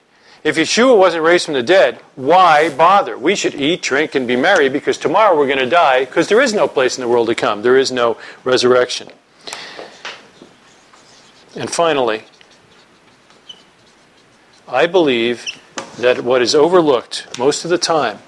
If 0.44 0.56
Yeshua 0.56 0.98
wasn't 0.98 1.22
raised 1.22 1.44
from 1.44 1.54
the 1.54 1.62
dead, 1.62 2.00
why 2.16 2.74
bother? 2.74 3.16
We 3.16 3.36
should 3.36 3.54
eat, 3.54 3.80
drink, 3.82 4.16
and 4.16 4.26
be 4.26 4.34
merry 4.34 4.68
because 4.68 4.98
tomorrow 4.98 5.36
we're 5.36 5.46
going 5.46 5.58
to 5.58 5.70
die 5.70 6.04
because 6.04 6.28
there 6.28 6.40
is 6.40 6.52
no 6.52 6.66
place 6.66 6.98
in 6.98 7.02
the 7.02 7.08
world 7.08 7.28
to 7.28 7.34
come. 7.36 7.62
There 7.62 7.78
is 7.78 7.92
no 7.92 8.18
resurrection. 8.42 9.08
And 11.54 11.70
finally, 11.70 12.24
I 14.72 14.86
believe 14.86 15.44
that 15.98 16.24
what 16.24 16.40
is 16.40 16.54
overlooked 16.54 17.38
most 17.38 17.64
of 17.64 17.70
the 17.70 17.76
time 17.76 18.20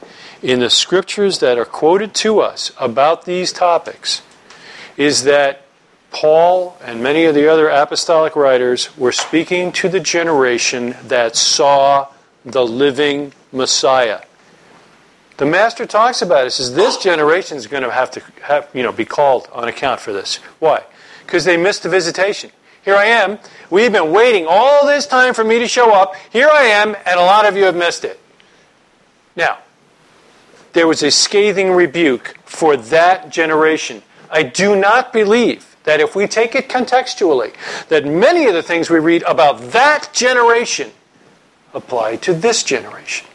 in 0.43 0.61
the 0.61 0.69
scriptures 0.69 1.39
that 1.39 1.57
are 1.57 1.65
quoted 1.65 2.13
to 2.17 2.41
us 2.41 2.71
about 2.79 3.25
these 3.25 3.51
topics 3.51 4.21
is 4.99 5.25
that 5.25 5.63
Paul 6.11 6.77
and 6.83 7.03
many 7.03 7.25
of 7.25 7.35
the 7.35 7.51
other 7.51 7.71
apostolic 7.71 8.37
writers 8.37 8.95
were 8.99 9.11
speaking 9.11 9.73
to 9.73 9.89
the 9.89 10.01
generation 10.01 10.95
that 11.05 11.35
saw 11.35 12.09
the 12.45 12.67
living 12.67 13.33
Messiah. 13.51 14.21
The 15.39 15.47
master 15.47 15.87
talks 15.87 16.21
about 16.21 16.47
it. 16.47 16.51
Says 16.51 16.75
this 16.75 16.99
generation 16.99 17.57
is 17.57 17.67
going 17.67 17.85
to 17.85 17.91
have 17.91 18.11
to 18.11 18.23
have 18.43 18.69
you 18.75 18.83
know 18.83 18.93
be 18.93 19.07
called 19.07 19.49
on 19.51 19.67
account 19.67 19.99
for 19.99 20.13
this. 20.13 20.37
Why? 20.59 20.83
Because 21.25 21.47
they 21.47 21.57
missed 21.57 21.85
the 21.85 21.89
visitation. 21.89 22.51
Here 22.85 22.97
I 22.97 23.07
am. 23.07 23.39
We've 23.71 23.93
been 23.93 24.13
waiting 24.13 24.47
all 24.49 24.87
this 24.87 25.07
time 25.07 25.33
for 25.33 25.43
me 25.43 25.59
to 25.59 25.69
show 25.69 25.93
up. 25.93 26.15
Here 26.31 26.49
I 26.49 26.65
am, 26.65 26.95
and 27.07 27.19
a 27.19 27.23
lot 27.23 27.47
of 27.47 27.57
you 27.57 27.65
have 27.65 27.77
missed 27.77 28.05
it. 28.05 28.21
Now, 29.35 29.59
there 30.75 30.87
was 30.87 31.03
a 31.03 31.11
scathing 31.11 31.73
rebuke 31.73 32.37
for 32.45 32.77
that 32.77 33.31
generation. 33.31 34.03
I 34.31 34.43
do 34.43 34.77
not 34.77 35.13
believe 35.13 35.77
that 35.85 36.01
if 36.01 36.15
we 36.15 36.27
take 36.27 36.55
it 36.55 36.69
contextually, 36.69 37.55
that 37.89 38.05
many 38.05 38.47
of 38.47 38.55
the 38.55 38.63
things 38.63 38.91
we 38.91 38.99
read 38.99 39.23
about 39.23 39.73
that 39.73 40.11
generation 40.13 40.91
apply 41.73 42.17
to 42.17 42.35
this 42.35 42.63
generation. 42.63 43.27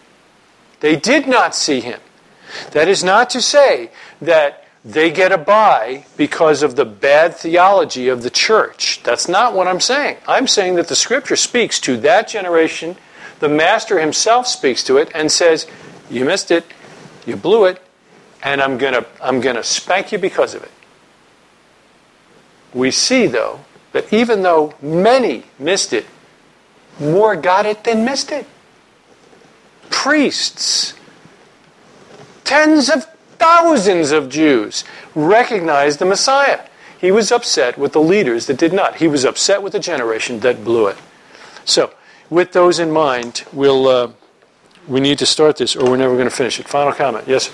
They 0.79 0.95
did 0.95 1.27
not 1.27 1.55
see 1.55 1.81
him. 1.81 1.99
That 2.71 2.87
is 2.87 3.03
not 3.03 3.29
to 3.31 3.41
say 3.41 3.91
that 4.21 4.65
they 4.83 5.11
get 5.11 5.31
a 5.31 5.37
bye 5.37 6.05
because 6.15 6.63
of 6.63 6.75
the 6.75 6.85
bad 6.85 7.35
theology 7.35 8.07
of 8.07 8.23
the 8.23 8.29
church. 8.29 9.01
That's 9.03 9.27
not 9.27 9.53
what 9.53 9.67
I'm 9.67 9.81
saying. 9.81 10.17
I'm 10.27 10.47
saying 10.47 10.75
that 10.75 10.87
the 10.87 10.95
scripture 10.95 11.35
speaks 11.35 11.79
to 11.81 11.97
that 11.97 12.29
generation. 12.29 12.95
The 13.39 13.49
master 13.49 13.99
himself 13.99 14.47
speaks 14.47 14.83
to 14.85 14.97
it 14.97 15.11
and 15.13 15.31
says, 15.31 15.67
You 16.09 16.23
missed 16.25 16.49
it, 16.51 16.65
you 17.25 17.35
blew 17.35 17.65
it, 17.65 17.81
and 18.41 18.61
I'm 18.61 18.77
going 18.77 18.93
to 18.93 19.05
I'm 19.21 19.41
going 19.41 19.57
to 19.57 19.63
spank 19.63 20.11
you 20.11 20.17
because 20.17 20.55
of 20.55 20.63
it. 20.63 20.71
We 22.73 22.91
see, 22.91 23.27
though, 23.27 23.61
that 23.91 24.11
even 24.13 24.43
though 24.43 24.75
many 24.81 25.43
missed 25.57 25.91
it, 25.91 26.05
more 26.99 27.35
got 27.35 27.65
it 27.65 27.83
than 27.83 28.05
missed 28.05 28.31
it. 28.31 28.45
Priests, 29.89 30.93
tens 32.43 32.89
of 32.89 33.05
thousands 33.39 34.11
of 34.11 34.29
Jews 34.29 34.83
recognized 35.15 35.99
the 35.99 36.05
Messiah. 36.05 36.61
He 36.99 37.11
was 37.11 37.31
upset 37.31 37.77
with 37.77 37.93
the 37.93 38.01
leaders 38.01 38.45
that 38.47 38.57
did 38.57 38.73
not. 38.73 38.97
He 38.97 39.07
was 39.07 39.23
upset 39.25 39.63
with 39.63 39.73
the 39.73 39.79
generation 39.79 40.41
that 40.41 40.63
blew 40.63 40.87
it. 40.87 40.97
So, 41.65 41.93
with 42.29 42.51
those 42.51 42.77
in 42.79 42.91
mind, 42.91 43.45
we'll 43.53 43.87
uh, 43.87 44.11
we 44.87 44.99
need 44.99 45.17
to 45.19 45.25
start 45.25 45.57
this, 45.57 45.75
or 45.75 45.89
we're 45.89 45.97
never 45.97 46.15
going 46.15 46.29
to 46.29 46.35
finish 46.35 46.59
it. 46.59 46.67
Final 46.67 46.91
comment? 46.93 47.25
Yes. 47.27 47.51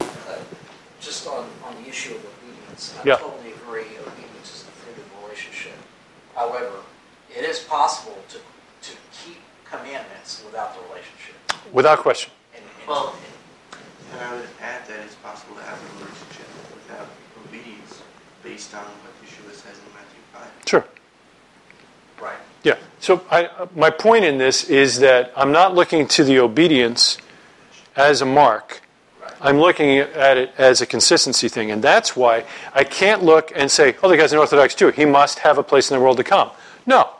Uh, 0.00 0.06
just 1.00 1.26
on, 1.28 1.46
on 1.64 1.74
the 1.82 1.88
issue 1.88 2.14
of 2.14 2.24
obedience, 2.24 2.94
I 3.00 3.06
Yeah. 3.06 3.16
totally 3.16 3.52
agree. 3.52 3.86
Obedience 4.00 4.50
is 4.56 4.62
the 4.64 4.70
fruit 4.72 4.96
of 4.98 5.04
a 5.22 5.24
relationship. 5.26 5.76
However, 6.34 6.72
it 7.34 7.44
is 7.44 7.60
possible 7.60 8.18
to 8.30 8.38
to 8.38 8.96
keep 9.12 9.38
commandments 9.64 10.42
without 10.44 10.74
the 10.74 10.80
relationship. 10.88 11.36
Without 11.72 11.98
question. 12.00 12.32
And, 12.54 12.64
and, 12.64 12.88
Well, 12.88 13.14
and 14.12 14.20
I 14.20 14.34
would 14.34 14.48
add 14.60 14.86
that 14.88 15.00
it's 15.04 15.14
possible 15.16 15.54
to 15.56 15.62
have 15.62 15.78
a 15.78 15.88
relationship 16.00 16.48
without 16.74 17.06
obedience 17.44 18.00
based 18.42 18.72
on 18.74 18.84
what 19.04 19.12
Yeshua 19.20 19.52
says 19.52 19.76
in 19.76 19.92
Matthew 19.92 20.22
5. 20.32 20.42
Sure. 20.66 20.84
right. 22.22 22.38
Yeah. 22.64 22.76
So 23.00 23.22
I, 23.30 23.48
my 23.74 23.90
point 23.90 24.24
in 24.24 24.38
this 24.38 24.64
is 24.64 24.98
that 25.00 25.32
I'm 25.36 25.52
not 25.52 25.74
looking 25.74 26.06
to 26.08 26.24
the 26.24 26.40
obedience 26.40 27.18
as 27.96 28.20
a 28.22 28.26
mark. 28.26 28.82
I'm 29.40 29.58
looking 29.58 29.98
at 29.98 30.36
it 30.36 30.52
as 30.58 30.80
a 30.80 30.86
consistency 30.86 31.48
thing, 31.48 31.70
and 31.70 31.82
that's 31.82 32.16
why 32.16 32.44
I 32.74 32.82
can't 32.82 33.22
look 33.22 33.52
and 33.54 33.70
say, 33.70 33.94
"Oh, 34.02 34.08
the 34.08 34.16
guy's 34.16 34.32
an 34.32 34.38
Orthodox 34.38 34.74
Jew. 34.74 34.90
He 34.90 35.04
must 35.04 35.40
have 35.40 35.58
a 35.58 35.62
place 35.62 35.90
in 35.90 35.96
the 35.96 36.02
world 36.02 36.16
to 36.16 36.24
come." 36.24 36.50
No, 36.86 37.10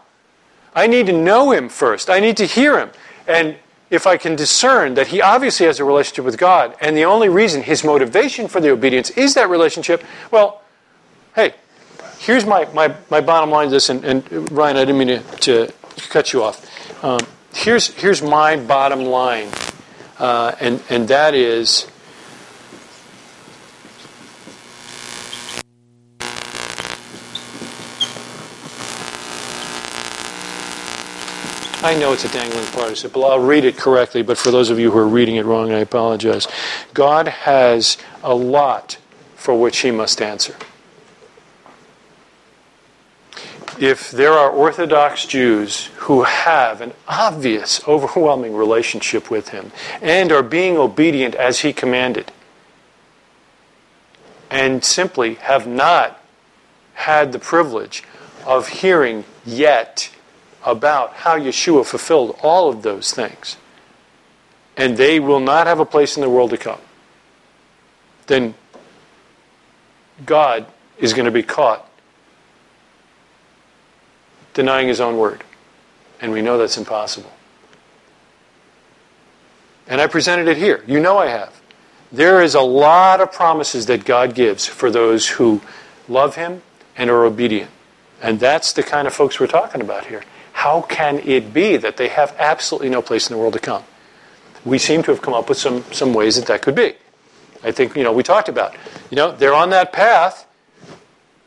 I 0.74 0.88
need 0.88 1.06
to 1.06 1.12
know 1.12 1.52
him 1.52 1.68
first. 1.68 2.10
I 2.10 2.18
need 2.18 2.36
to 2.38 2.46
hear 2.46 2.78
him, 2.78 2.90
and 3.28 3.56
if 3.90 4.06
I 4.06 4.16
can 4.16 4.36
discern 4.36 4.94
that 4.94 5.08
he 5.08 5.22
obviously 5.22 5.66
has 5.66 5.78
a 5.78 5.84
relationship 5.84 6.24
with 6.24 6.38
God, 6.38 6.74
and 6.80 6.96
the 6.96 7.04
only 7.04 7.28
reason 7.28 7.62
his 7.62 7.84
motivation 7.84 8.48
for 8.48 8.60
the 8.60 8.70
obedience 8.70 9.10
is 9.10 9.34
that 9.34 9.48
relationship, 9.48 10.02
well, 10.30 10.62
hey, 11.34 11.54
here's 12.18 12.44
my, 12.44 12.66
my, 12.72 12.94
my 13.10 13.20
bottom 13.20 13.50
line 13.50 13.68
to 13.68 13.70
this, 13.72 13.88
and, 13.88 14.04
and 14.04 14.52
Ryan, 14.52 14.76
I 14.76 14.84
didn't 14.84 14.98
mean 14.98 15.08
to, 15.08 15.20
to 15.66 15.72
cut 16.08 16.32
you 16.32 16.42
off. 16.42 17.04
Um, 17.04 17.20
here's, 17.54 17.88
here's 17.94 18.22
my 18.22 18.56
bottom 18.56 19.04
line, 19.04 19.48
uh, 20.18 20.54
and, 20.60 20.82
and 20.90 21.08
that 21.08 21.34
is 21.34 21.86
I 31.80 31.94
know 31.94 32.12
it's 32.12 32.24
a 32.24 32.28
dangling 32.28 32.66
participle. 32.66 33.24
I'll 33.24 33.38
read 33.38 33.64
it 33.64 33.76
correctly, 33.76 34.22
but 34.22 34.36
for 34.36 34.50
those 34.50 34.68
of 34.68 34.80
you 34.80 34.90
who 34.90 34.98
are 34.98 35.06
reading 35.06 35.36
it 35.36 35.46
wrong, 35.46 35.72
I 35.72 35.78
apologize. 35.78 36.48
God 36.92 37.28
has 37.28 37.96
a 38.24 38.34
lot 38.34 38.98
for 39.36 39.58
which 39.58 39.78
he 39.78 39.92
must 39.92 40.20
answer. 40.20 40.56
If 43.80 44.10
there 44.10 44.32
are 44.32 44.50
Orthodox 44.50 45.24
Jews 45.24 45.86
who 45.96 46.24
have 46.24 46.80
an 46.80 46.94
obvious, 47.06 47.80
overwhelming 47.86 48.56
relationship 48.56 49.30
with 49.30 49.50
him 49.50 49.70
and 50.02 50.32
are 50.32 50.42
being 50.42 50.76
obedient 50.76 51.36
as 51.36 51.60
he 51.60 51.72
commanded, 51.72 52.32
and 54.50 54.82
simply 54.82 55.34
have 55.34 55.66
not 55.66 56.20
had 56.94 57.30
the 57.30 57.38
privilege 57.38 58.02
of 58.44 58.68
hearing 58.68 59.24
yet 59.44 60.10
about 60.64 61.12
how 61.12 61.38
Yeshua 61.38 61.86
fulfilled 61.86 62.36
all 62.42 62.68
of 62.68 62.82
those 62.82 63.12
things, 63.12 63.56
and 64.76 64.96
they 64.96 65.20
will 65.20 65.40
not 65.40 65.68
have 65.68 65.78
a 65.78 65.86
place 65.86 66.16
in 66.16 66.22
the 66.22 66.28
world 66.28 66.50
to 66.50 66.58
come, 66.58 66.80
then 68.26 68.54
God 70.26 70.66
is 70.98 71.12
going 71.12 71.26
to 71.26 71.30
be 71.30 71.44
caught 71.44 71.87
denying 74.54 74.88
his 74.88 75.00
own 75.00 75.18
word. 75.18 75.44
And 76.20 76.32
we 76.32 76.42
know 76.42 76.58
that's 76.58 76.76
impossible. 76.76 77.32
And 79.86 80.00
I 80.00 80.06
presented 80.06 80.48
it 80.48 80.56
here. 80.56 80.84
You 80.86 81.00
know 81.00 81.18
I 81.18 81.28
have. 81.28 81.60
There 82.12 82.42
is 82.42 82.54
a 82.54 82.60
lot 82.60 83.20
of 83.20 83.32
promises 83.32 83.86
that 83.86 84.04
God 84.04 84.34
gives 84.34 84.66
for 84.66 84.90
those 84.90 85.28
who 85.28 85.60
love 86.08 86.36
him 86.36 86.62
and 86.96 87.10
are 87.10 87.24
obedient. 87.24 87.70
And 88.20 88.40
that's 88.40 88.72
the 88.72 88.82
kind 88.82 89.06
of 89.06 89.14
folks 89.14 89.38
we're 89.38 89.46
talking 89.46 89.80
about 89.80 90.06
here. 90.06 90.24
How 90.52 90.82
can 90.82 91.20
it 91.20 91.54
be 91.54 91.76
that 91.76 91.96
they 91.96 92.08
have 92.08 92.34
absolutely 92.38 92.88
no 92.90 93.00
place 93.00 93.30
in 93.30 93.36
the 93.36 93.40
world 93.40 93.52
to 93.52 93.60
come? 93.60 93.84
We 94.64 94.78
seem 94.78 95.02
to 95.04 95.12
have 95.12 95.22
come 95.22 95.34
up 95.34 95.48
with 95.48 95.58
some, 95.58 95.84
some 95.92 96.12
ways 96.12 96.36
that 96.36 96.46
that 96.46 96.62
could 96.62 96.74
be. 96.74 96.94
I 97.62 97.70
think, 97.70 97.96
you 97.96 98.02
know, 98.02 98.12
we 98.12 98.22
talked 98.22 98.48
about. 98.48 98.74
You 99.10 99.16
know, 99.16 99.32
they're 99.32 99.54
on 99.54 99.70
that 99.70 99.92
path. 99.92 100.46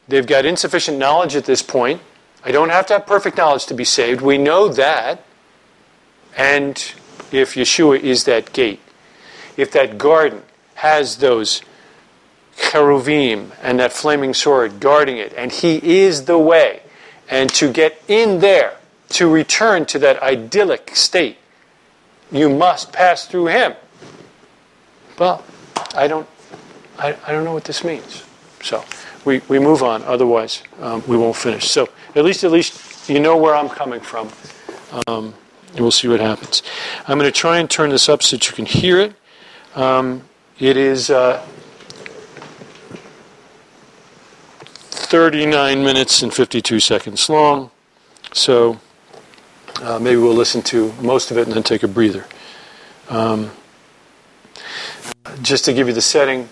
They've 0.08 0.26
got 0.26 0.46
insufficient 0.46 0.98
knowledge 0.98 1.36
at 1.36 1.46
this 1.46 1.62
point. 1.62 2.02
I 2.44 2.52
don't 2.52 2.70
have 2.70 2.88
to 2.88 2.94
have 2.94 3.06
perfect 3.06 3.38
knowledge 3.38 3.66
to 3.68 3.74
be 3.74 3.84
saved. 3.84 4.22
We 4.22 4.38
know 4.38 4.68
that. 4.70 5.24
And 6.36 6.78
if 7.32 7.56
Yeshua 7.56 8.00
is 8.00 8.24
that 8.24 8.54
gate, 8.54 8.80
if 9.58 9.72
that 9.72 9.98
garden 9.98 10.44
has 10.76 11.18
those 11.18 11.62
cheruvim 12.58 13.52
and 13.62 13.80
that 13.80 13.94
flaming 13.94 14.34
sword 14.34 14.80
guarding 14.80 15.18
it, 15.18 15.34
and 15.36 15.52
he 15.52 16.02
is 16.02 16.26
the 16.26 16.38
way, 16.38 16.82
and 17.30 17.50
to 17.52 17.72
get 17.72 18.02
in 18.08 18.40
there, 18.40 18.78
to 19.10 19.30
return 19.30 19.86
to 19.86 20.00
that 20.00 20.22
idyllic 20.22 20.96
state, 20.96 21.38
you 22.32 22.50
must 22.50 22.94
pass 22.94 23.26
through 23.26 23.48
him. 23.48 23.74
Well, 25.20 25.44
I 25.94 26.08
don't, 26.08 26.28
I, 26.98 27.16
I 27.28 27.32
don't 27.32 27.44
know 27.44 27.54
what 27.54 27.66
this 27.66 27.84
means. 27.84 28.24
So 28.64 28.84
we, 29.26 29.42
we 29.48 29.60
move 29.60 29.84
on. 29.84 30.04
Otherwise, 30.04 30.64
um, 30.80 31.04
we 31.08 31.18
won't 31.18 31.36
finish. 31.36 31.70
So 31.70 31.90
at 32.16 32.24
least, 32.24 32.44
at 32.44 32.52
least 32.52 33.10
you 33.10 33.20
know 33.20 33.38
where 33.38 33.56
I'm 33.56 33.70
coming 33.70 34.00
from. 34.00 34.30
Um, 35.08 35.34
and 35.72 35.80
we'll 35.80 35.92
see 35.92 36.08
what 36.08 36.20
happens. 36.20 36.64
I'm 37.08 37.18
going 37.18 37.32
to 37.32 37.38
try 37.38 37.60
and 37.60 37.70
turn 37.70 37.90
this 37.90 38.10
up 38.10 38.22
so 38.24 38.36
that 38.36 38.50
you 38.50 38.56
can 38.56 38.66
hear 38.66 39.00
it. 39.00 39.14
Um, 39.76 40.24
it 40.60 40.76
is 40.76 41.10
uh, 41.10 41.46
39 45.12 45.84
minutes 45.84 46.22
and 46.22 46.34
52 46.34 46.80
seconds 46.80 47.30
long. 47.30 47.72
So 48.34 48.80
uh, 49.82 50.00
maybe 50.00 50.18
we'll 50.18 50.34
listen 50.34 50.62
to 50.64 50.94
most 51.02 51.32
of 51.32 51.38
it 51.38 51.48
and 51.48 51.56
then 51.56 51.64
take 51.64 51.84
a 51.84 51.88
breather. 51.88 52.26
Um, 53.10 53.52
just 55.42 55.66
to 55.66 55.74
give 55.74 55.88
you 55.88 55.94
the 55.94 56.02
setting, 56.02 56.48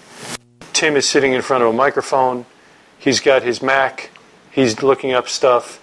Tim 0.79 0.95
is 0.95 1.09
sitting 1.09 1.33
in 1.33 1.41
front 1.41 1.61
of 1.61 1.71
a 1.71 1.73
microphone. 1.73 2.45
He's 2.99 3.19
got 3.19 3.43
his 3.43 3.61
Mac. 3.61 4.11
He's 4.49 4.81
looking 4.81 5.11
up 5.11 5.27
stuff. 5.27 5.77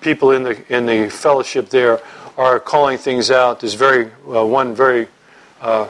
People 0.00 0.30
in 0.30 0.44
the 0.44 0.74
in 0.74 0.86
the 0.86 1.10
fellowship 1.10 1.68
there 1.68 2.00
are 2.38 2.58
calling 2.58 2.96
things 2.96 3.30
out. 3.30 3.60
There's 3.60 3.74
very 3.74 4.06
uh, 4.26 4.46
one 4.46 4.74
very 4.74 5.08
uh, 5.60 5.88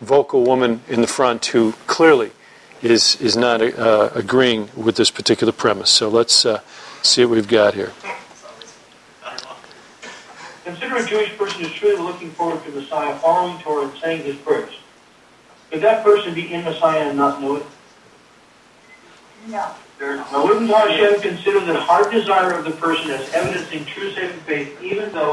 vocal 0.00 0.44
woman 0.44 0.82
in 0.86 1.00
the 1.00 1.08
front 1.08 1.46
who 1.46 1.72
clearly 1.88 2.30
is 2.80 3.20
is 3.20 3.36
not 3.36 3.60
uh, 3.60 4.10
agreeing 4.14 4.68
with 4.76 4.94
this 4.94 5.10
particular 5.10 5.52
premise. 5.52 5.90
So 5.90 6.08
let's 6.08 6.46
uh, 6.46 6.60
see 7.02 7.24
what 7.24 7.34
we've 7.34 7.48
got 7.48 7.74
here. 7.74 7.90
Consider 10.64 10.94
a 10.94 11.04
Jewish 11.04 11.36
person 11.36 11.62
is 11.62 11.72
truly 11.72 12.00
looking 12.00 12.30
forward 12.30 12.62
to 12.66 12.70
Messiah, 12.70 13.18
following 13.18 13.58
Torah, 13.62 13.88
and 13.88 13.98
saying 13.98 14.22
his 14.22 14.36
prayers. 14.36 14.81
Could 15.72 15.80
that 15.80 16.04
person 16.04 16.34
be 16.34 16.52
in 16.52 16.64
Messiah 16.64 17.08
and 17.08 17.16
not 17.16 17.40
know 17.40 17.56
it? 17.56 17.66
No. 19.48 19.72
Now, 19.98 20.44
wouldn't 20.44 20.68
Hashem 20.68 21.22
consider 21.22 21.60
the 21.60 21.80
heart 21.80 22.12
desire 22.12 22.52
of 22.52 22.64
the 22.66 22.72
person 22.72 23.10
as 23.10 23.32
evidencing 23.32 23.86
true 23.86 24.10
saving 24.12 24.38
faith, 24.40 24.82
even 24.82 25.10
though 25.12 25.30